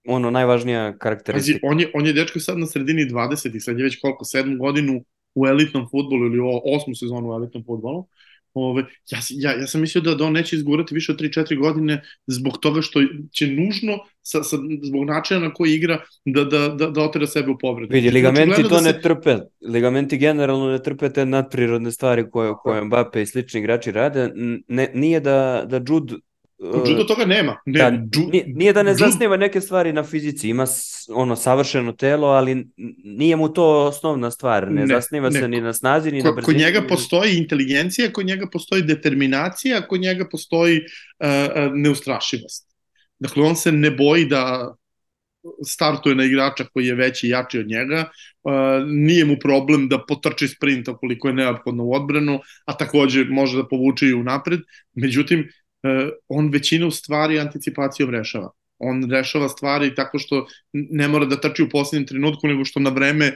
[0.08, 1.60] ono najvažnija karakteristika.
[1.64, 4.58] on je on je dečko sad na sredini 20 i sad je već koliko sedmu
[4.58, 5.04] godinu
[5.36, 8.08] u elitnom futbolu ili u osmu sezonu u elitnom futbolu.
[8.54, 12.02] Ove, ja, ja, ja sam mislio da, da on neće izgurati više od 3-4 godine
[12.28, 13.00] zbog toga što
[13.32, 17.52] će nužno sa, sa, zbog načina na koji igra da, da, da, da otera sebe
[17.52, 17.94] u povredu.
[17.94, 18.84] Vidi, ligamenti to da se...
[18.84, 19.38] ne trpe.
[19.68, 24.32] Ligamenti generalno ne trpe te nadprirodne stvari koje, koje Mbappe i slični igrači rade.
[24.68, 26.16] Ne, nije da, da Jude
[26.60, 27.58] Judo toga nema.
[27.66, 27.90] Ne, da,
[28.32, 30.66] nije, nije da ne zasniva neke stvari na fizici, ima
[31.10, 32.68] ono savršeno telo, ali
[33.04, 35.40] nije mu to osnovna stvar, ne, ne zasniva ne.
[35.40, 36.46] se ni na snazi, ni ko, na brzini.
[36.46, 42.70] Kod njega postoji inteligencija, kod njega postoji determinacija, kod njega postoji uh, neustrašivost.
[43.20, 44.74] Dakle, on se ne boji da
[45.66, 48.10] startuje na igrača koji je veći i jači od njega,
[48.44, 48.54] uh,
[48.88, 53.68] nije mu problem da potrči sprint koliko je neophodno u odbranu, a takođe može da
[53.68, 54.60] povuče i u napred,
[54.94, 55.48] međutim,
[56.28, 58.52] on većinu stvari anticipacijom rešava.
[58.78, 62.90] On rešava stvari tako što ne mora da trči u posljednjem trenutku, nego što na
[62.90, 63.36] vreme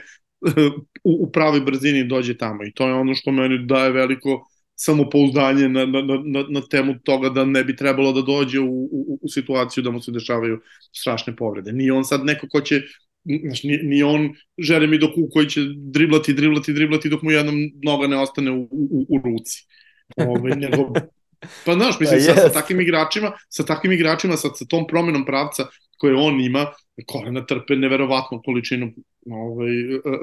[1.04, 2.64] u, u pravoj brzini dođe tamo.
[2.64, 7.28] I to je ono što meni daje veliko samopouzdanje na, na, na, na temu toga
[7.28, 10.60] da ne bi trebalo da dođe u, u, u situaciju da mu se dešavaju
[10.92, 11.72] strašne povrede.
[11.72, 12.82] Nije on sad neko ko će
[13.24, 18.06] znaš, ni, ni on Jeremy Doku koji će driblati, driblati, driblati dok mu jednom noga
[18.06, 19.66] ne ostane u, u, u ruci.
[20.16, 20.92] Ove, ovaj, nego,
[21.66, 22.34] pa znaš, mislim, pa, yes.
[22.34, 25.66] sa, sa takvim igračima, sa takvim igračima, sa, sa tom promenom pravca
[25.98, 26.66] koje on ima,
[27.06, 28.92] kolena trpe neverovatnu količinu
[29.30, 29.70] ovaj,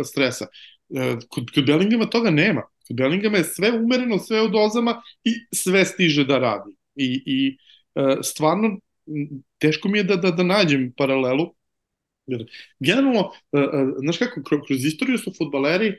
[0.03, 0.47] stresa.
[0.95, 2.61] E, kod, kod Bellingama toga nema.
[2.87, 6.71] Kod Bellingama je sve umereno, sve u dozama i sve stiže da radi.
[6.95, 7.57] I, i
[7.95, 8.77] e, stvarno,
[9.57, 11.53] teško mi je da, da, da nađem paralelu,
[12.25, 12.45] Jer,
[12.79, 13.57] generalno, e,
[13.99, 15.95] znaš kako, kroz istoriju su futbaleri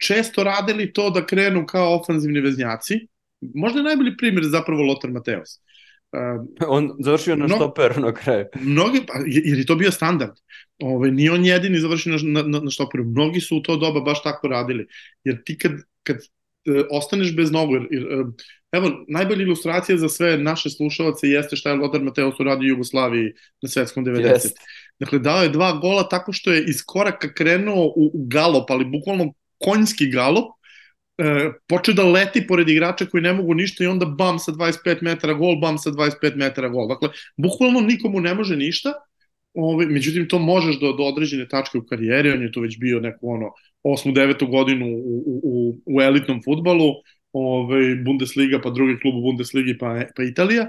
[0.00, 3.06] često radili to da krenu kao ofanzivni veznjaci.
[3.54, 5.60] Možda je najbolji primjer zapravo Lothar Mateos.
[6.68, 8.46] on završio na štoperu na kraju.
[8.60, 10.32] Mnogi, pa, jer je to bio standard.
[10.82, 13.04] Ove, ovaj, nije on jedini završio na, na, na štoperu.
[13.04, 14.86] Mnogi su u to doba baš tako radili.
[15.24, 15.72] Jer ti kad,
[16.02, 16.20] kad e,
[16.90, 18.24] ostaneš bez nogu, jer, jer, e,
[18.72, 23.32] evo, najbolja ilustracija za sve naše slušalce jeste šta je Lothar Mateos uradio u Jugoslaviji
[23.62, 24.26] na svetskom 90.
[24.26, 24.56] Jest.
[25.00, 28.84] Dakle, dao je dva gola tako što je iz koraka krenuo u, u galop, ali
[28.84, 30.52] bukvalno konjski galop,
[31.18, 35.02] e, počeo da leti pored igrača koji ne mogu ništa i onda bam sa 25
[35.02, 36.88] metara gol, bam sa 25 metara gol.
[36.88, 38.92] Dakle, bukvalno nikomu ne može ništa,
[39.54, 43.00] Ove, međutim, to možeš do, do određene tačke u karijeri, on je to već bio
[43.00, 43.50] neku ono,
[43.82, 46.92] osmu, devetu godinu u, u, u elitnom futbalu,
[47.32, 50.66] ove, Bundesliga, pa drugi klub u Bundesligi, pa, pa Italija.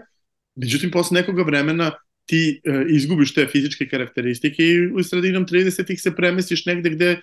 [0.56, 1.92] Međutim, posle nekoga vremena
[2.26, 7.20] ti e, izgubiš te fizičke karakteristike i u sredinom 30-ih se premestiš negde gde e,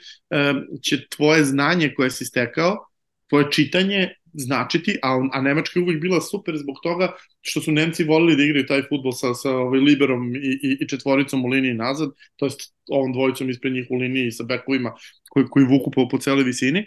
[0.83, 2.90] će tvoje znanje koje si stekao,
[3.31, 8.05] tvoje čitanje značiti, a, a Nemačka je uvijek bila super zbog toga što su Nemci
[8.05, 11.75] volili da igraju taj futbol sa, sa ovaj liberom i, i, i četvoricom u liniji
[11.75, 14.93] nazad, to jest ovom dvojicom ispred njih u liniji sa bekovima
[15.31, 16.87] koji, koji vuku po, po celoj visini.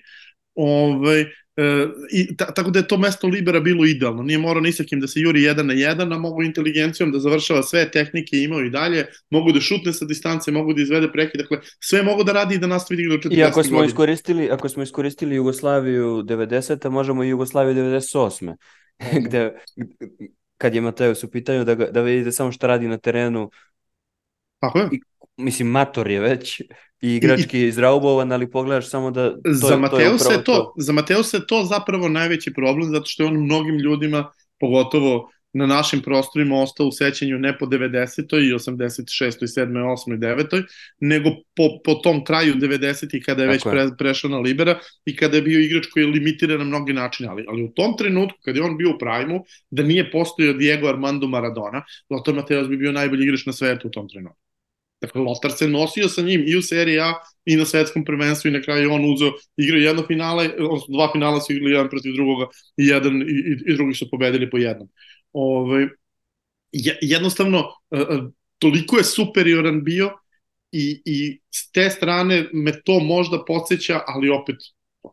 [0.55, 1.25] Ovaj,
[1.57, 4.23] E, i ta, tako da je to mesto Libera bilo idealno.
[4.23, 7.19] Nije morao ni sa kim da se juri jedan na jedan, a mogu inteligencijom da
[7.19, 11.37] završava sve tehnike imao i dalje, mogu da šutne sa distance, mogu da izvede preki,
[11.37, 13.77] dakle sve mogu da radi i da nastavi da igra do 40 I ako smo
[13.77, 13.87] godina.
[13.87, 16.89] iskoristili, ako smo iskoristili Jugoslaviju 90.
[16.89, 18.55] možemo i Jugoslaviju 98.
[19.25, 19.53] gde
[20.57, 23.51] kad je Mateus u pitanju da, ga, da vidite samo šta radi na terenu
[24.59, 24.87] Tako je.
[24.91, 25.01] I,
[25.37, 26.61] mislim, mator je već
[27.01, 30.73] i igrački I, izraubovan, ali pogledaš samo da to, za Mateo to je to, to.
[30.77, 35.65] Za Mateo se to zapravo najveći problem, zato što je on mnogim ljudima, pogotovo na
[35.65, 38.21] našim prostorima ostao u sećanju ne po 90.
[38.21, 39.31] i 86.
[39.41, 39.97] 7.
[40.07, 40.15] 8.
[40.15, 40.63] i 9.
[40.99, 43.25] nego po, po tom kraju 90.
[43.25, 46.57] kada je već pre, prešao na Libera i kada je bio igrač koji je limitiran
[46.57, 49.83] na mnogi načine, ali, ali u tom trenutku kada je on bio u prajmu, da
[49.83, 54.09] nije postojao Diego Armando Maradona, Lothar Mateos bi bio najbolji igrač na svetu u tom
[54.09, 54.42] trenutku.
[55.03, 57.13] Dakle, Lotar se nosio sa njim i u seriji A
[57.45, 61.41] i na svetskom prvenstvu i na kraju on uzeo, igrao jedno finale, odnosno dva finala
[61.41, 62.45] su igrali jedan protiv drugoga
[62.77, 64.89] i jedan i, i, i drugi su pobedili po jednom.
[65.33, 65.89] Ove,
[67.01, 68.03] jednostavno, e, e,
[68.59, 70.11] toliko je superioran bio
[70.71, 74.55] i, i s te strane me to možda podsjeća, ali opet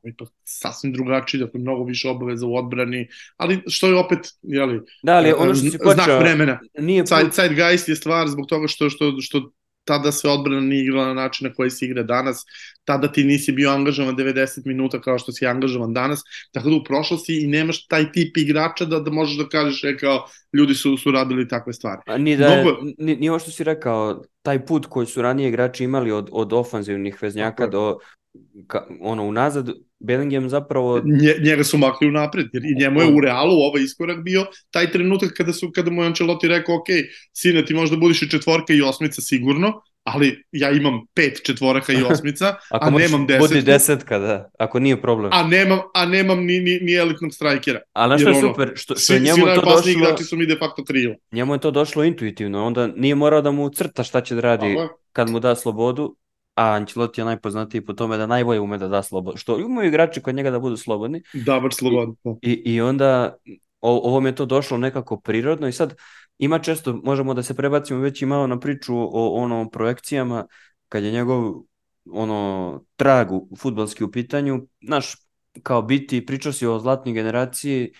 [0.04, 5.16] ipak sasvim drugačiji, dakle mnogo više obaveza u odbrani, ali što je opet, jeli, da,
[5.16, 6.60] ali ono što si počeo, znak vremena.
[6.78, 7.34] Nije put...
[7.34, 9.50] Zeitgeist je stvar zbog toga što, što, što
[9.84, 12.44] tada se odbrana nije igrala na način na koji se igra danas,
[12.84, 16.22] tada ti nisi bio angažovan 90 minuta kao što si angažovan danas,
[16.52, 19.96] tako da u prošlosti i nemaš taj tip igrača da, da možeš da kažeš e,
[19.96, 22.00] kao ljudi su, su radili takve stvari.
[22.06, 22.76] A ni da, Mnogo...
[22.98, 27.22] nije ovo što si rekao, taj put koji su ranije igrači imali od, od ofanzivnih
[27.22, 27.70] veznjaka Tako.
[27.70, 27.98] do
[28.66, 29.68] ka, ono unazad
[29.98, 33.82] Bellingham zapravo Nje, njega su makli u napred jer i njemu je u Realu ovaj
[33.82, 36.86] iskorak bio taj trenutak kada su kada mu je Ancelotti rekao ok,
[37.32, 42.02] sine ti možda budiš i četvorka i osmica sigurno ali ja imam pet četvoraka i
[42.12, 43.48] osmica, a nemam desetku.
[43.48, 45.30] Budi desetka, da, ako nije problem.
[45.32, 47.80] A nemam, a nemam ni, ni, ni elitnog strajkera.
[47.92, 49.92] Ali što je ono, super, što, što je njemu to došlo...
[49.92, 51.14] igrači su mi de facto krilo.
[51.32, 54.76] Njemu je to došlo intuitivno, onda nije morao da mu crta šta će da radi
[55.12, 56.16] kad mu da slobodu,
[56.60, 60.22] a Ancelotti je najpoznatiji po tome da najbolje ume da da slobodu, što imaju igrači
[60.22, 61.22] kod njega da budu slobodni.
[61.32, 62.14] Da, baš slobodno.
[62.42, 63.36] I, i, I onda
[63.80, 65.94] o, ovo mi je to došlo nekako prirodno i sad
[66.38, 70.46] ima često, možemo da se prebacimo već i malo na priču o ono projekcijama,
[70.88, 71.54] kad je njegov
[72.12, 75.14] ono trag u futbalski u pitanju, naš
[75.62, 77.92] kao biti, pričao si o zlatnoj generaciji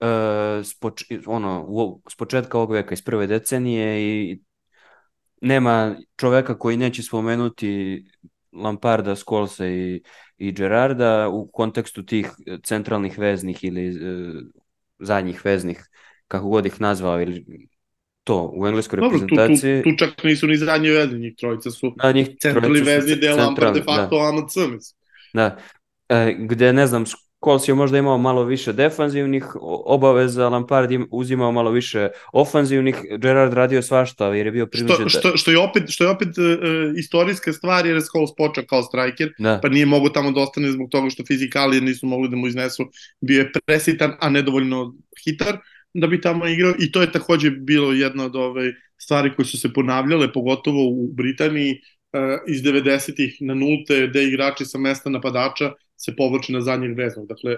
[0.00, 4.40] uh, spoč, ono, u, s početka ovog veka, iz prve decenije i
[5.44, 8.04] nema čoveka koji neće spomenuti
[8.52, 10.02] Lamparda, Skolsa i,
[10.38, 12.30] i Gerarda u kontekstu tih
[12.62, 14.42] centralnih veznih ili uh,
[14.98, 15.88] zadnjih veznih,
[16.28, 17.44] kako god ih nazvao, ili
[18.24, 19.82] to u engleskoj Dobro, reprezentaciji.
[19.82, 23.16] Tu, tu, tu čak nisu ni zadnji vezni, njih trojica su da, njih centralni vezni
[23.16, 24.28] del Lampard de facto da.
[24.28, 24.98] AMC, mislim.
[25.34, 25.56] Da,
[26.08, 27.04] e, gde ne znam,
[27.44, 29.44] Scholes je možda imao malo više defanzivnih
[29.86, 35.08] obaveza, Lampard je uzimao malo više ofanzivnih, Gerard radio svašta jer je bio prinuđen.
[35.08, 36.44] Što, što, što je opet, što je opet uh,
[36.98, 39.58] istorijska stvar jer je Scholes počeo kao striker, da.
[39.62, 42.84] pa nije mogo tamo da ostane zbog toga što fizikali nisu mogli da mu iznesu,
[43.20, 45.58] bio je presitan, a nedovoljno hitar
[45.94, 49.60] da bi tamo igrao i to je takođe bilo jedna od ove stvari koje su
[49.60, 51.80] se ponavljale, pogotovo u Britaniji,
[52.12, 55.72] uh, iz 90-ih na nulte, gde igrači sa mesta napadača
[56.04, 57.26] se povlači na zadnjeg veznog.
[57.28, 57.56] Dakle,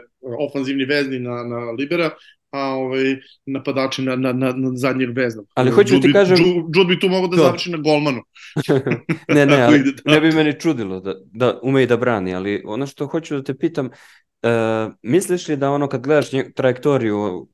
[0.48, 2.10] ofanzivni vezni na, na libera,
[2.50, 3.16] a ovaj,
[3.46, 5.46] napadači na, na, na, na zadnjeg veznog.
[5.54, 6.36] Ali hoću da ti kažem...
[6.74, 7.42] Jude bi tu mogao da to.
[7.42, 8.22] završi na golmanu.
[9.36, 12.86] ne, ne, ali ne bi meni čudilo da, da ume i da brani, ali ono
[12.86, 17.48] što hoću da te pitam, uh, misliš li da ono kad gledaš nje, trajektoriju,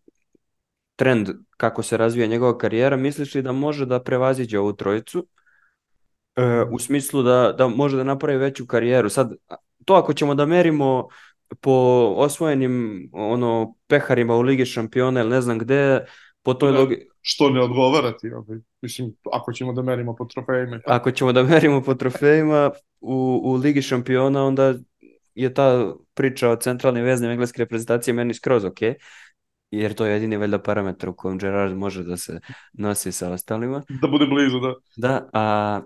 [0.97, 5.26] trend kako se razvija njegova karijera, misliš li da može da prevaziđe ovu trojicu?
[6.36, 9.09] E, u smislu da, da može da napravi veću karijeru.
[9.09, 9.32] Sad,
[9.85, 11.09] to ako ćemo da merimo
[11.61, 11.72] po
[12.16, 16.05] osvojenim ono peharima u Ligi šampiona ili ne znam gde,
[16.43, 17.09] po toj logi...
[17.20, 20.80] Što ne odgovara ti, ovaj, mislim, ako ćemo da merimo po trofejima.
[20.87, 22.70] Ako ćemo da merimo po trofejima
[23.01, 24.74] u, u Ligi šampiona, onda
[25.35, 28.78] je ta priča o centralnim veznim engleske reprezentacije meni skroz ok,
[29.70, 32.41] jer to je jedini valjda parametar u kojem Gerard može da se
[32.72, 33.83] nosi sa ostalima.
[34.03, 34.74] Da bude blizu, da.
[34.97, 35.80] Da, a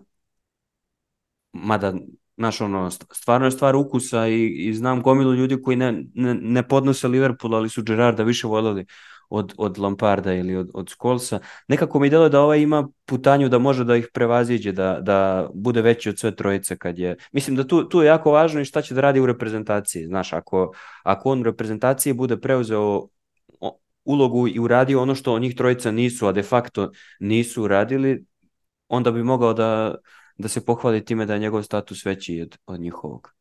[1.52, 1.94] mada
[2.36, 6.68] Znaš, ono, stvarno je stvar ukusa i, i znam gomilu ljudi koji ne, ne, ne
[6.68, 8.86] podnose Liverpool, ali su Gerarda više voljeli
[9.28, 11.38] od, od Lamparda ili od, od Skolsa.
[11.68, 15.82] Nekako mi deluje da ovaj ima putanju da može da ih prevaziđe, da, da bude
[15.82, 17.16] veći od sve trojice kad je...
[17.32, 20.06] Mislim da tu, tu je jako važno i šta će da radi u reprezentaciji.
[20.06, 20.72] Znaš, ako,
[21.02, 23.08] ako on u reprezentaciji bude preuzeo
[24.04, 28.24] ulogu i uradio ono što njih trojica nisu, a de facto nisu uradili,
[28.88, 29.94] onda bi mogao da,
[30.38, 33.32] da se pohvali time da je njegov status veći od, od njihovog.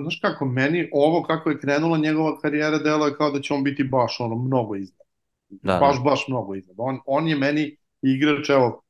[0.00, 3.64] Znaš kako, meni ovo kako je krenula njegova karijera delo je kao da će on
[3.64, 5.06] biti baš ono mnogo iznad.
[5.48, 6.02] Da, baš, da.
[6.02, 6.76] baš mnogo iznad.
[6.78, 8.82] On, on je meni igrač, evo,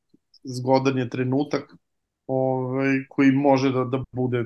[0.43, 1.75] zgodan je trenutak
[2.27, 4.45] ovaj, koji može da, da bude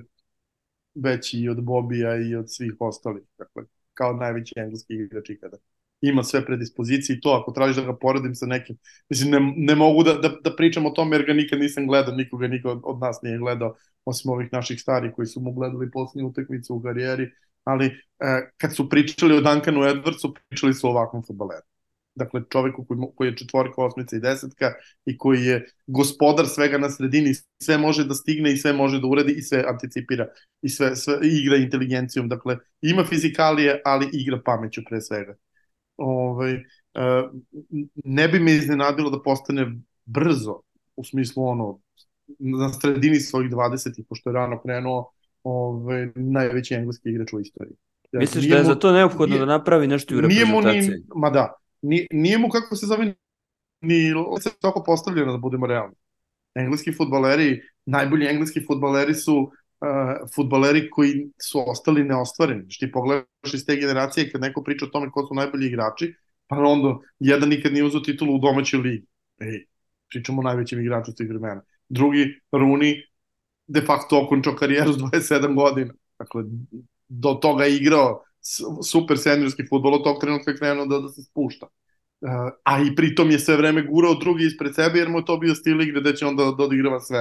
[0.95, 3.23] veći i od Bobija i od svih ostalih.
[3.38, 3.63] Dakle,
[3.93, 5.57] kao najveći engleski igrač ikada
[6.01, 8.77] ima sve predispozicije i to ako tražiš da ga poredim sa nekim,
[9.09, 12.15] mislim ne, ne mogu da, da, da pričam o tome jer ga nikad nisam gledao,
[12.15, 13.75] nikoga niko od, nas nije gledao,
[14.05, 17.31] osim ovih naših starih koji su mu gledali posljednje utakmice u karijeri,
[17.63, 21.65] ali e, kad su pričali o Duncanu Edwardsu, pričali su o ovakvom futbaleru.
[22.15, 24.73] Dakle, čoveku koji, koji je četvorka, osmica i desetka
[25.05, 27.33] i koji je gospodar svega na sredini,
[27.63, 30.27] sve može da stigne i sve može da uradi i sve anticipira
[30.61, 32.29] i sve, sve igra inteligencijom.
[32.29, 35.35] Dakle, ima fizikalije, ali igra pameću pre svega
[35.99, 36.63] ovaj, e,
[38.05, 40.61] ne bi me iznenadilo da postane brzo,
[40.95, 41.79] u smislu ono,
[42.39, 45.11] na sredini svojih 20 pošto je rano krenuo
[45.43, 47.75] ovaj, najveći engleski igrač u istoriji.
[48.11, 50.71] Ja, Misliš da je mu, za to neophodno nije, da napravi nešto u reprezentaciji?
[50.71, 53.13] Nije mu ni, ma da, nije, nije mu kako se zove
[53.81, 55.95] ni se tako postavljeno da budemo realni.
[56.55, 59.51] Engleski futbaleri, najbolji engleski futbaleri su
[59.82, 62.65] uh, futbaleri koji su ostali neostvareni.
[62.69, 66.13] Što ti pogledaš iz te generacije kad neko priča o tome ko su najbolji igrači,
[66.47, 69.05] pa onda jedan nikad nije uzao titulu u domaćoj ligi.
[69.39, 69.65] Ej,
[70.09, 71.61] pričamo o najvećem igraču tih vremena.
[71.89, 73.01] Drugi, Rooney,
[73.67, 75.93] de facto okončao karijeru s 27 godina.
[76.19, 76.43] Dakle,
[77.07, 78.23] do toga je igrao
[78.91, 81.67] super seniorski futbol, od tog trenutka je krenuo da, da se spušta.
[82.21, 82.30] Uh,
[82.63, 85.55] a i pritom je sve vreme gurao drugi ispred sebe jer mu je to bio
[85.55, 87.19] stil igre da će onda da odigrava sve.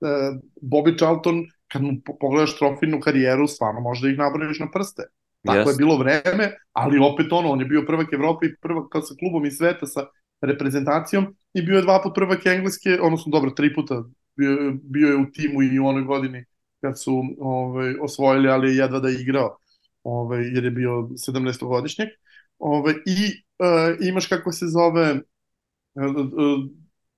[0.00, 5.02] Uh, Bobby Charlton kad mu pogledaš trofejnu karijeru, stvarno možda ih nabrojiš na prste.
[5.46, 5.72] Tako yes.
[5.72, 9.46] je bilo vreme, ali opet ono, on je bio prvak Evrope i prvak sa klubom
[9.46, 10.06] i sveta sa
[10.40, 14.02] reprezentacijom i bio je dva put prvak Engleske, odnosno dobro, tri puta
[14.36, 16.44] bio, bio je u timu i u onoj godini
[16.80, 19.56] kad su ovaj, osvojili, ali jedva da je igrao,
[20.02, 22.08] ovaj, jer je bio 17-godišnjak.
[22.58, 23.16] Ovaj, I
[23.58, 25.12] uh, imaš kako se zove,
[25.94, 26.70] uh, uh,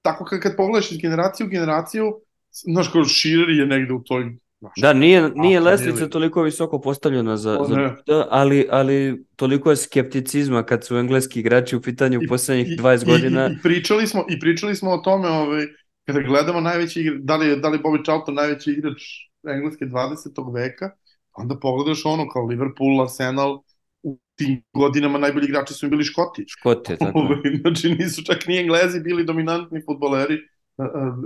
[0.03, 2.21] tako kad, kad pogledaš iz generaciju u generaciju,
[2.51, 7.37] znaš, kao Širer je negde u toj Znaš, da, nije, nije lestvica toliko visoko postavljena
[7.37, 12.19] za, o, za da, ali, ali toliko je skepticizma kad su engleski igrači u pitanju
[12.19, 13.47] u poslednjih 20 godina.
[13.47, 15.67] I, i, pričali smo, I pričali smo o tome, ovaj,
[16.07, 19.03] kada gledamo najveći igrač, da li da li Bobby Charlton najveći igrač
[19.49, 20.55] engleske 20.
[20.55, 20.91] veka,
[21.37, 23.63] onda pogledaš ono kao Liverpool, Arsenal,
[24.03, 26.45] u tim godinama najbolji igrači su im bili Škoti.
[26.49, 27.19] Škoti, tako.
[27.19, 30.39] Ovaj, znači nisu čak ni Englezi bili dominantni futboleri,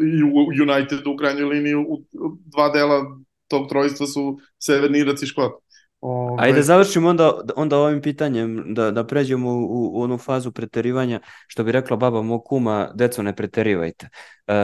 [0.03, 2.03] i u United u krajnjoj liniji u
[2.45, 5.53] dva dela tog trojstva su Severni Irac i Škot.
[6.01, 6.43] Ove...
[6.43, 11.65] Ajde završimo onda, onda ovim pitanjem, da, da pređemo u, u onu fazu preterivanja, što
[11.65, 14.09] bi rekla baba mog kuma, deco ne preterivajte.
[14.47, 14.55] E,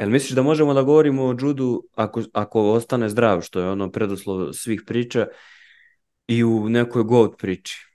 [0.00, 3.90] jel misliš da možemo da govorimo o judu ako, ako ostane zdrav, što je ono
[3.90, 5.26] preduslov svih priča,
[6.26, 7.89] i u nekoj GOAT priči?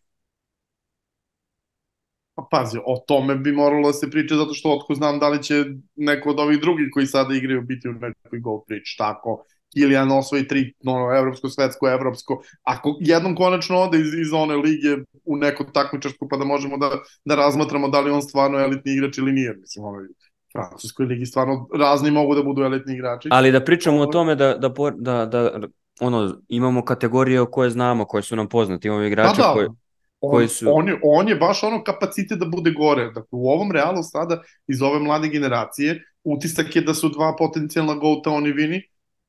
[2.35, 5.43] Pa pazi, o tome bi moralo da se priča zato što otko znam da li
[5.43, 5.65] će
[5.95, 10.47] neko od ovih drugih koji sada igraju biti u nekoj GOAT priči, tako Kilian osvoji
[10.47, 12.41] tri, no, evropsko, svetsko, evropsko.
[12.63, 16.89] Ako jednom konačno ode iz, iz one lige u neko takmičarsko, pa da možemo da,
[17.25, 19.55] da razmatramo da li on stvarno elitni igrač ili nije.
[19.55, 19.99] Mislim, ono,
[20.51, 23.29] Francuskoj ligi stvarno razni mogu da budu elitni igrači.
[23.31, 25.67] Ali da pričamo o tome da, da, da, da
[25.99, 29.67] ono, imamo kategorije koje znamo, koje su nam poznate, imamo igrače pa da, koji,
[30.31, 30.65] koji su...
[30.69, 33.05] On, je, on je baš ono kapacitet da bude gore.
[33.05, 37.93] Dakle, u ovom realu sada, iz ove mlade generacije, utisak je da su dva potencijalna
[37.95, 38.81] gouta oni vini,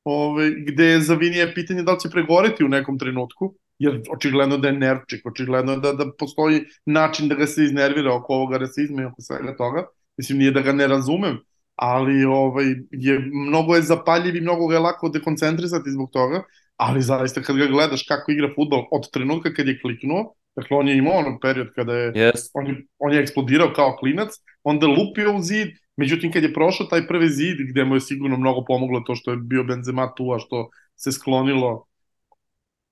[0.03, 4.57] ove, gde je za Vinija pitanje da li će pregoreti u nekom trenutku, jer očigledno
[4.57, 9.01] da je nervčik, očigledno da, da postoji način da ga se iznervira oko ovoga rasizma
[9.01, 9.85] i oko svega toga.
[10.17, 11.37] Mislim, nije da ga ne razumem,
[11.75, 13.19] ali ovaj, je,
[13.49, 16.43] mnogo je zapaljiv i mnogo ga je lako dekoncentrisati zbog toga,
[16.77, 20.87] ali zaista kad ga gledaš kako igra futbol od trenutka kad je kliknuo, dakle on
[20.87, 22.49] je imao onog period kada je, yes.
[22.53, 24.29] on, je, on je eksplodirao kao klinac,
[24.63, 28.37] onda lupio u zid, međutim kad je prošao taj prvi zid gde mu je sigurno
[28.37, 31.85] mnogo pomoglo to što je bio Benzema tu, a što se sklonilo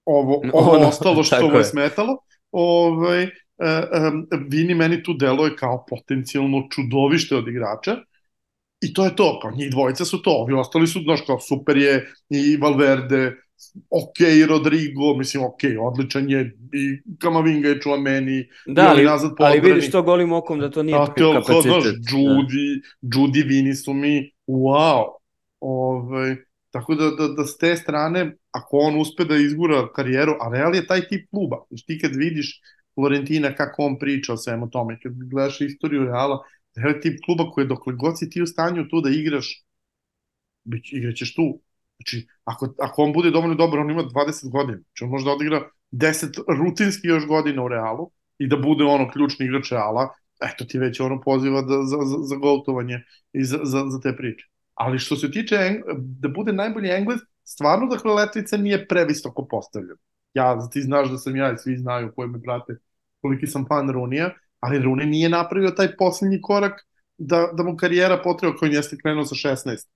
[0.05, 2.17] ovo, ovo no, ostalo što mu je smetalo,
[2.51, 4.11] ovaj, e, e,
[4.49, 7.95] Vini meni tu deluje kao potencijalno čudovište od igrača,
[8.81, 11.77] I to je to, kao njih dvojica su to, ovi ostali su, znaš, kao super
[11.77, 13.35] je i Valverde,
[13.89, 19.59] ok, Rodrigo, mislim, ok, odličan je i Kamavinga je čuva meni, da, ali, nazad ali
[19.59, 21.63] vidiš to golim okom da to nije A, to, kapacitet.
[21.63, 23.17] Znaš, Judy, da.
[23.17, 25.03] Judy Vini su mi, wow,
[25.59, 26.35] Ove, ovaj,
[26.71, 30.75] tako da, da, da s te strane, ako on uspe da izgura karijeru, a Real
[30.75, 32.61] je taj tip kluba, znači ti kad vidiš
[32.95, 36.39] Florentina kako on priča o svemu tome, kad gledaš istoriju Reala,
[36.75, 39.63] Real je tip kluba koji dokle god si ti u stanju tu da igraš,
[40.91, 41.61] igraćeš tu.
[41.97, 44.77] Znači, ako, ako on bude dovoljno dobar, on ima 20 godina.
[44.77, 49.11] Znači, on može da odigra 10 rutinski još godina u Realu i da bude ono
[49.11, 50.09] ključni igrač Reala,
[50.41, 54.15] eto ti već ono poziva da, za, za, za gotovanje i za, za, za te
[54.17, 54.45] priče.
[54.73, 55.55] Ali što se tiče
[55.97, 59.99] da bude najbolji Englez, stvarno dakle letvica nije previsoko postavljena.
[60.33, 62.77] Ja, ti znaš da sam ja i svi znaju koji me prate
[63.21, 64.29] koliki sam fan Runija,
[64.59, 66.81] ali Rune nije napravio taj poslednji korak
[67.17, 69.87] da, da mu karijera potreba koji jeste krenuo sa 16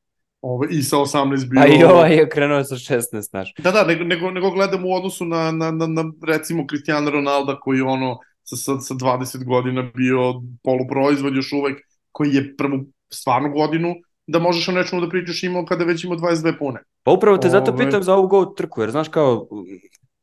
[0.41, 1.61] Ovo, i sa 18 bio...
[1.61, 3.53] A i ovaj je krenuo sa 16, znaš.
[3.57, 7.57] Da, da, nego, nego, nego gledam u odnosu na, na, na, na recimo Cristiano Ronaldo
[7.61, 10.33] koji ono sa, sa, sa 20 godina bio
[10.63, 11.77] poluproizvod još uvek,
[12.11, 13.95] koji je prvu stvarnu godinu
[14.27, 16.79] da možeš o nečemu da pričaš imao kada već imao 22 pune.
[17.03, 19.47] Pa upravo te zato pitam za ovu go trku, jer znaš kao,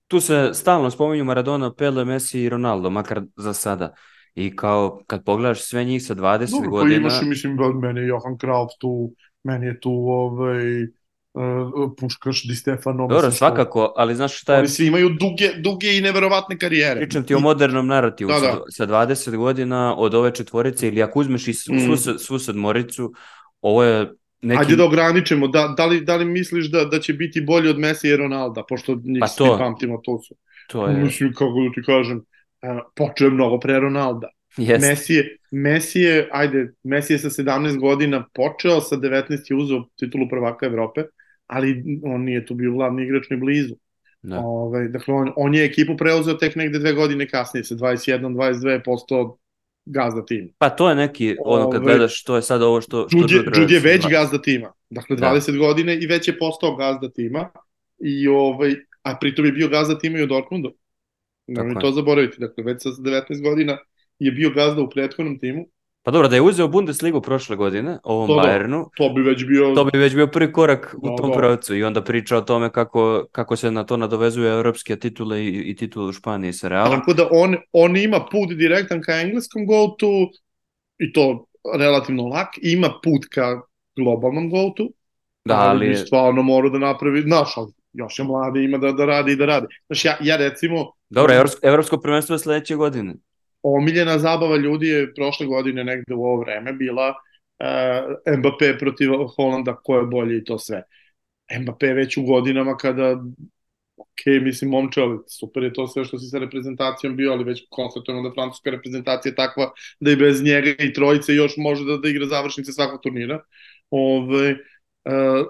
[0.08, 3.94] tu se stalno spominju Maradona, Pele, Messi i Ronaldo, makar za sada.
[4.34, 6.94] I kao, kad pogledaš sve njih sa 20 Dobro, godina...
[6.94, 9.10] Dobro, imaš, mislim, meni je Johan Krauf tu,
[9.47, 13.07] meni je tu ovaj, uh, Puškaš, Di Stefano.
[13.07, 14.59] Dobro, svakako, ali znaš šta je...
[14.59, 17.01] Ali svi imaju duge, duge i neverovatne karijere.
[17.01, 18.30] Pričam ti o modernom narativu.
[18.30, 18.62] Da, da.
[18.68, 22.18] Sa 20 godina od ove četvorice, ili ako uzmeš i svu, mm.
[22.18, 23.12] svu sedmoricu,
[23.61, 24.61] ovo je neki...
[24.61, 27.78] Ajde da ograničemo, da, da, li, da li misliš da, da će biti bolji od
[27.78, 30.34] Messi i Ronalda, pošto njih pa to, svi pamtimo, to su.
[30.68, 30.97] To je...
[30.97, 32.24] Mislim, kako da ti kažem,
[32.94, 34.28] počeo je mnogo pre Ronalda.
[34.57, 34.80] Yes.
[34.80, 39.84] Messi je, Messi je, ajde, Messi je sa 17 godina počeo, sa 19 je uzeo
[39.96, 41.04] titulu prvaka Evrope,
[41.46, 43.74] ali on nije tu bio glavni igrač ni blizu.
[44.22, 44.38] Da.
[44.38, 48.80] Ove, ovaj, dakle, on, on je ekipu preuzeo tek negde dve godine kasnije, sa 21-22
[48.84, 49.38] postao
[49.84, 50.48] gazda tima.
[50.59, 53.09] Pa to je neki, ono kad Ove, ovaj, gledaš, to je sad ovo što...
[53.09, 55.59] što Jude, Jude je već gazda tima, dakle 20 da.
[55.59, 57.48] godine i već je postao gazda tima,
[57.98, 60.72] i ovaj, a pritom je bio gazda tima i od Dortmundu.
[61.46, 63.78] Nemoj to zaboraviti, dakle već sa 19 godina
[64.18, 65.66] je bio gazda u prethodnom timu.
[66.06, 69.46] Pa dobro, da je uzeo Bundesligu prošle godine, ovom to, da, Bayernu, to bi već
[69.46, 71.36] bio to bi već bio prvi korak u da, tom da.
[71.36, 75.48] pravcu i onda priča o tome kako, kako se na to nadovezuje evropske titule i,
[75.48, 76.98] i titule u Španiji sa Realom.
[76.98, 80.30] Tako da on, on ima put direktan ka engleskom goltu
[80.98, 81.46] i to
[81.78, 83.60] relativno lak, ima put ka
[83.96, 84.92] globalnom goltu,
[85.44, 85.86] da, ali...
[85.86, 89.36] ali stvarno mora da napravi, znaš, ali još je mladi, ima da, da radi i
[89.36, 89.66] da radi.
[89.86, 90.92] Znaš, ja, ja recimo...
[91.10, 93.14] Dobro, evropsko, evropsko prvenstvo je sledeće godine
[93.74, 99.76] omiljena zabava ljudi je prošle godine negde u ovo vreme bila uh, Mbappé protiv Holanda,
[99.76, 100.82] ko je bolji i to sve.
[101.60, 103.16] Mbappé već u godinama kada
[103.96, 107.66] ok, mislim, momče, ali super je to sve što si sa reprezentacijom bio, ali već
[107.70, 111.96] konstatujemo da francuska reprezentacija je takva da i bez njega i trojice još može da,
[111.96, 113.40] da igra završnice svakog turnira.
[113.90, 115.46] Ove, uh,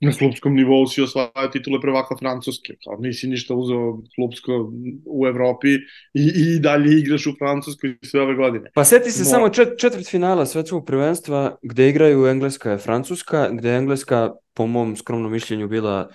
[0.00, 4.72] na klubskom nivou si osvaja titule prvaka Francuske, kao nisi ništa uzeo klubsko
[5.06, 5.68] u Evropi
[6.14, 8.70] i, i dalje igraš u Francuskoj sve ove godine.
[8.74, 9.30] Pa seti se Mo...
[9.30, 14.66] samo čet, četvrt finala svetskog prvenstva gde igraju Engleska i Francuska, gde je Engleska po
[14.66, 16.10] mom skromnom mišljenju bila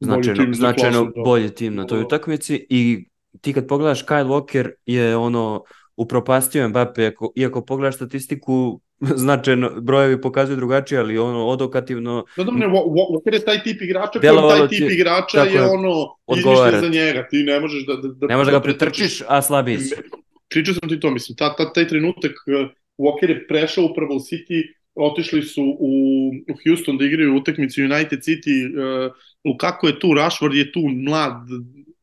[0.00, 3.08] značajno, bolji tim značajno klasu, bolji tim na toj utakmici i
[3.40, 5.64] ti kad pogledaš Kyle Walker je ono
[5.96, 8.80] upropastio Mbappe, iako, iako pogledaš statistiku
[9.24, 12.24] značajno, brojevi pokazuju drugačije, ali ono odokativno...
[12.36, 15.62] Da, da, ne, Walker je taj tip igrača, koji taj tip igrača je, je.
[15.62, 17.96] ono izmišljen za njega, ti ne možeš da...
[17.96, 19.94] da, da ne možeš da ga pretrčiš, a slabiji si.
[20.48, 24.18] Pričao sam ti to, mislim, ta, ta, taj trenutak uh, Walker je prešao upravo u
[24.18, 24.62] City,
[24.94, 25.92] otišli su u,
[26.28, 29.12] u Houston da igraju utakmicu United City, uh,
[29.44, 31.32] Lukaku je tu, Rashford je tu mlad,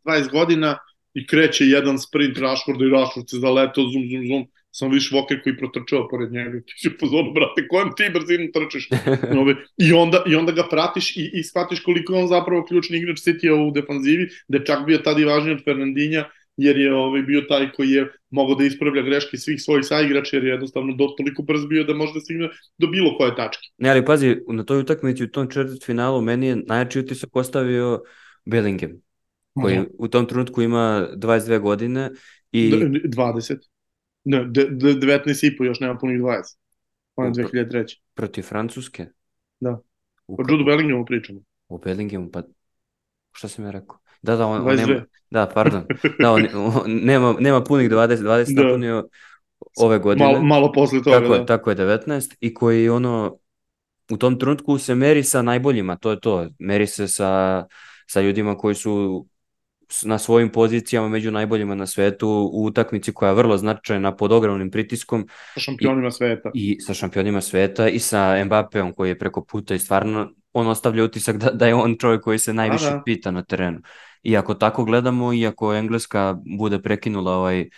[0.05, 0.77] 20 godina,
[1.13, 5.43] i kreće jedan sprint Rashforda i Rashford se zaletao, zum, zum, zum, sam viš Walker
[5.43, 6.89] koji protrčava pored njega, ti si
[7.35, 8.89] brate, kojem ti brzinu trčeš?
[9.41, 12.97] Ove, I, onda, I onda ga pratiš i, i shvatiš koliko je on zapravo ključni
[12.97, 16.25] igrač City u defanzivi, da je čak bio tada i važniji od Fernandinja,
[16.57, 20.43] jer je ovaj, bio taj koji je mogao da ispravlja greške svih svojih saigrača, jer
[20.43, 23.67] je jednostavno do, toliko brz bio da može da stigne do bilo koje tačke.
[23.77, 28.01] Ne, ali pazi, na toj utakmici u tom četvrt finalu meni je najjači utisak ostavio
[28.45, 28.91] Bellingham,
[29.53, 29.89] koji uh -huh.
[29.99, 32.09] u tom trenutku ima 22 godine
[32.51, 32.71] i...
[32.71, 33.70] 20.
[34.23, 36.57] Ne, 19 i po, još nema punih 20.
[37.15, 37.99] On je 2003.
[38.13, 39.05] Protiv Francuske?
[39.59, 39.81] Da.
[40.27, 41.39] O Judu Bellinghamu pričamo.
[41.67, 42.43] O Bellinghamu, pa
[43.31, 43.97] šta sam ja rekao?
[44.21, 45.83] Da, da, on, on nema, da, pardon.
[46.19, 46.47] Da, on,
[46.83, 48.63] on nema, nema punih 20, 20 da.
[48.63, 49.07] napunio
[49.77, 50.25] ove godine.
[50.25, 51.35] Malo, malo posle toga, tako da.
[51.35, 52.35] Je, tako je, 19.
[52.39, 53.37] I koji ono,
[54.11, 56.47] u tom trenutku se meri sa najboljima, to je to.
[56.59, 57.65] Meri se sa,
[58.07, 59.25] sa ljudima koji su
[60.03, 64.71] na svojim pozicijama među najboljima na svetu u utakmici koja je vrlo značajna pod ogromnim
[64.71, 65.27] pritiskom.
[65.53, 66.51] Sa šampionima I, sveta.
[66.53, 71.03] I sa šampionima sveta i sa Mbappeom koji je preko puta i stvarno on ostavlja
[71.03, 73.01] utisak da, da je on čovjek koji se najviše da.
[73.05, 73.79] pita na terenu.
[74.23, 77.69] I ako tako gledamo, i ako Engleska bude prekinula ovaj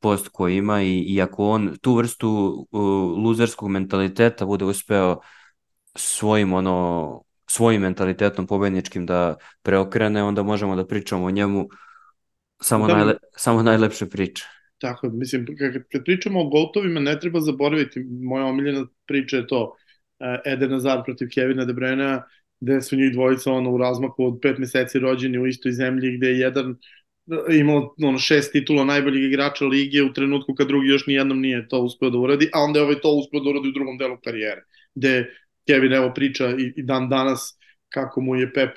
[0.00, 2.28] post koji ima i, i ako on tu vrstu
[2.70, 2.80] uh,
[3.24, 5.20] luzerskog mentaliteta bude uspeo
[5.94, 11.68] svojim ono svojim mentalitetom pobedničkim da preokrene, onda možemo da pričamo o njemu
[12.60, 14.44] samo, da, najle, samo najlepše priče.
[14.78, 15.46] Tako, mislim,
[15.92, 21.04] kad pričamo o Goltovima, ne treba zaboraviti, moja omiljena priča je to, uh, Eden Hazard
[21.04, 22.22] protiv Kevina De Bruyne,
[22.60, 26.26] gde su njih dvojica ono, u razmaku od pet meseci rođeni u istoj zemlji, gde
[26.26, 26.76] je jedan
[27.52, 31.80] imao ono, šest titula najboljeg igrača lige u trenutku kad drugi još nijednom nije to
[31.80, 34.62] uspeo da uradi, a onda je ovaj to uspeo da uradi u drugom delu karijere,
[34.94, 35.26] gde
[35.66, 37.58] Kevin evo priča i, i dan danas
[37.88, 38.70] kako mu je Pep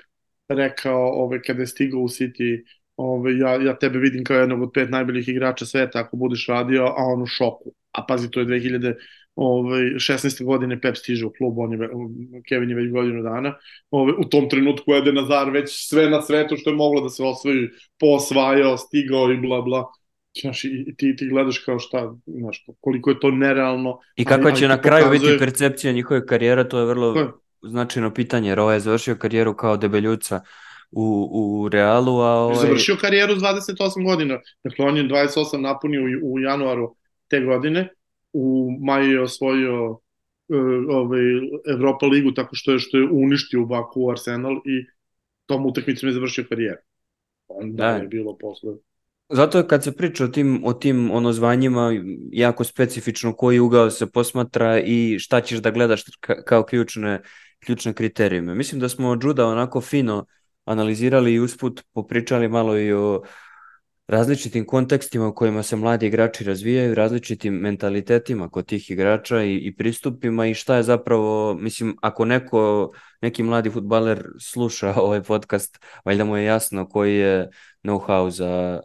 [0.49, 2.63] rekao ove, kada je stigao u City
[2.99, 6.83] ove, ja, ja tebe vidim kao jednog od pet najboljih igrača sveta ako budeš radio,
[6.83, 7.71] a on u šoku.
[7.91, 8.93] A pazi, to je 2000,
[9.35, 10.43] ovaj, 16.
[10.43, 11.89] godine Pep stiže u klub, on je,
[12.49, 13.53] Kevin je već godinu dana.
[13.91, 17.23] Ovaj, u tom trenutku Eden Nazar već sve na svetu što je moglo da se
[17.23, 17.69] osvoji,
[17.99, 19.85] posvajao, stigao i bla bla.
[20.41, 23.99] Znaš, i ti, ti gledaš kao šta, znaš, koliko je to nerealno.
[24.15, 25.31] I kako će na kraju pokazuje...
[25.31, 27.27] biti percepcija njihove karijera, to je vrlo to je.
[27.61, 30.41] značajno pitanje, jer ovaj je završio karijeru kao debeljuca
[30.91, 32.55] u, u Realu, a ovaj...
[32.55, 36.95] Završio karijeru s 28 godina, dakle on je 28 napunio u, u januaru
[37.27, 37.89] te godine,
[38.33, 39.99] u maju je osvojio uh,
[40.89, 41.21] ovaj,
[41.67, 44.85] Evropa ligu tako što je, što je uništio u Baku Arsenal i
[45.45, 46.81] tom utakmicom je završio karijeru.
[47.47, 47.89] Onda da.
[47.89, 48.73] je bilo posle
[49.29, 51.91] Zato kad se priča o tim, o tim ono zvanjima,
[52.31, 57.21] jako specifično koji ugao se posmatra i šta ćeš da gledaš ka, kao ključne,
[57.59, 58.55] ključne kriterijume.
[58.55, 60.25] Mislim da smo Juda onako fino
[60.65, 63.21] analizirali i usput popričali malo i o
[64.07, 69.75] različitim kontekstima u kojima se mladi igrači razvijaju, različitim mentalitetima kod tih igrača i, i
[69.75, 76.25] pristupima i šta je zapravo, mislim, ako neko, neki mladi futbaler sluša ovaj podcast, valjda
[76.25, 77.49] mu je jasno koji je
[77.83, 78.81] know-how za,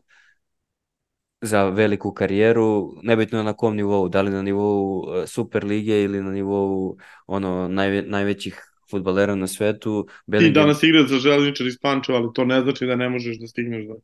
[1.47, 6.23] za veliku karijeru, nebitno na kom nivou, da li na nivou e, Super lige ili
[6.23, 6.97] na nivou
[7.27, 8.61] ono najve, najvećih
[8.91, 10.07] futbalera na svetu.
[10.27, 10.55] Bellingham...
[10.55, 13.47] Ti danas igraš za železničar iz Pančeva, ali to ne znači da ne možeš da
[13.47, 13.95] stigneš do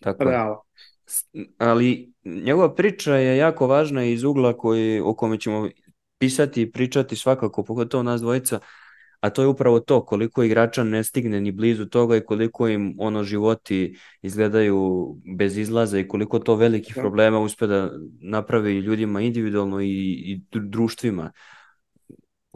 [0.00, 0.62] Tako Reala.
[1.58, 5.68] Ali njegova priča je jako važna iz ugla koji, o kome ćemo
[6.18, 8.60] pisati i pričati svakako, pogotovo nas dvojica,
[9.26, 12.94] a to je upravo to koliko igrača ne stigne ni blizu toga i koliko im
[12.98, 15.08] ono životi izgledaju
[15.38, 17.00] bez izlaza i koliko to velikih da.
[17.00, 17.90] problema uspe da
[18.20, 21.32] napravi ljudima individualno i, i društvima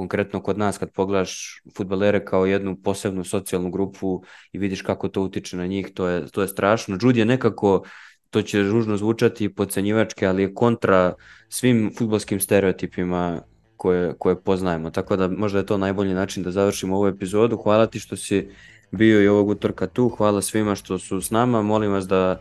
[0.00, 4.22] konkretno kod nas kad pogledaš futbalere kao jednu posebnu socijalnu grupu
[4.52, 6.98] i vidiš kako to utiče na njih, to je, to je strašno.
[7.02, 7.82] Jude je nekako,
[8.30, 11.14] to će ružno zvučati pocenjivačke, ali je kontra
[11.48, 13.42] svim futbolskim stereotipima
[13.80, 14.90] koje, koje poznajemo.
[14.90, 17.56] Tako da možda je to najbolji način da završimo ovu epizodu.
[17.56, 18.48] Hvala ti što si
[18.90, 20.08] bio i ovog utorka tu.
[20.08, 21.62] Hvala svima što su s nama.
[21.62, 22.40] Molim vas da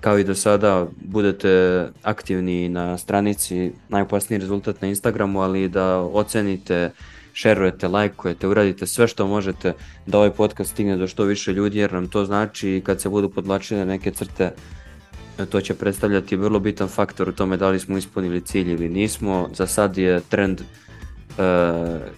[0.00, 6.90] kao i do sada budete aktivni na stranici najopasniji rezultat na Instagramu, ali da ocenite,
[7.32, 9.72] šerujete, lajkujete, uradite sve što možete
[10.06, 13.30] da ovaj podcast stigne do što više ljudi jer nam to znači kad se budu
[13.30, 14.50] podlačile neke crte
[15.46, 19.48] to će predstavljati vrlo bitan faktor u tome da li smo ispunili cilj ili nismo.
[19.54, 20.66] Za sad je trend uh,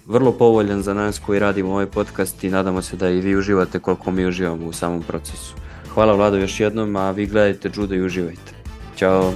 [0.06, 3.78] vrlo povoljan za nas koji radimo ovaj podcast i nadamo se da i vi uživate
[3.78, 5.54] koliko mi uživamo u samom procesu.
[5.94, 8.52] Hvala Vlado još jednom, a vi gledajte Judo i uživajte.
[8.96, 9.32] Ćao!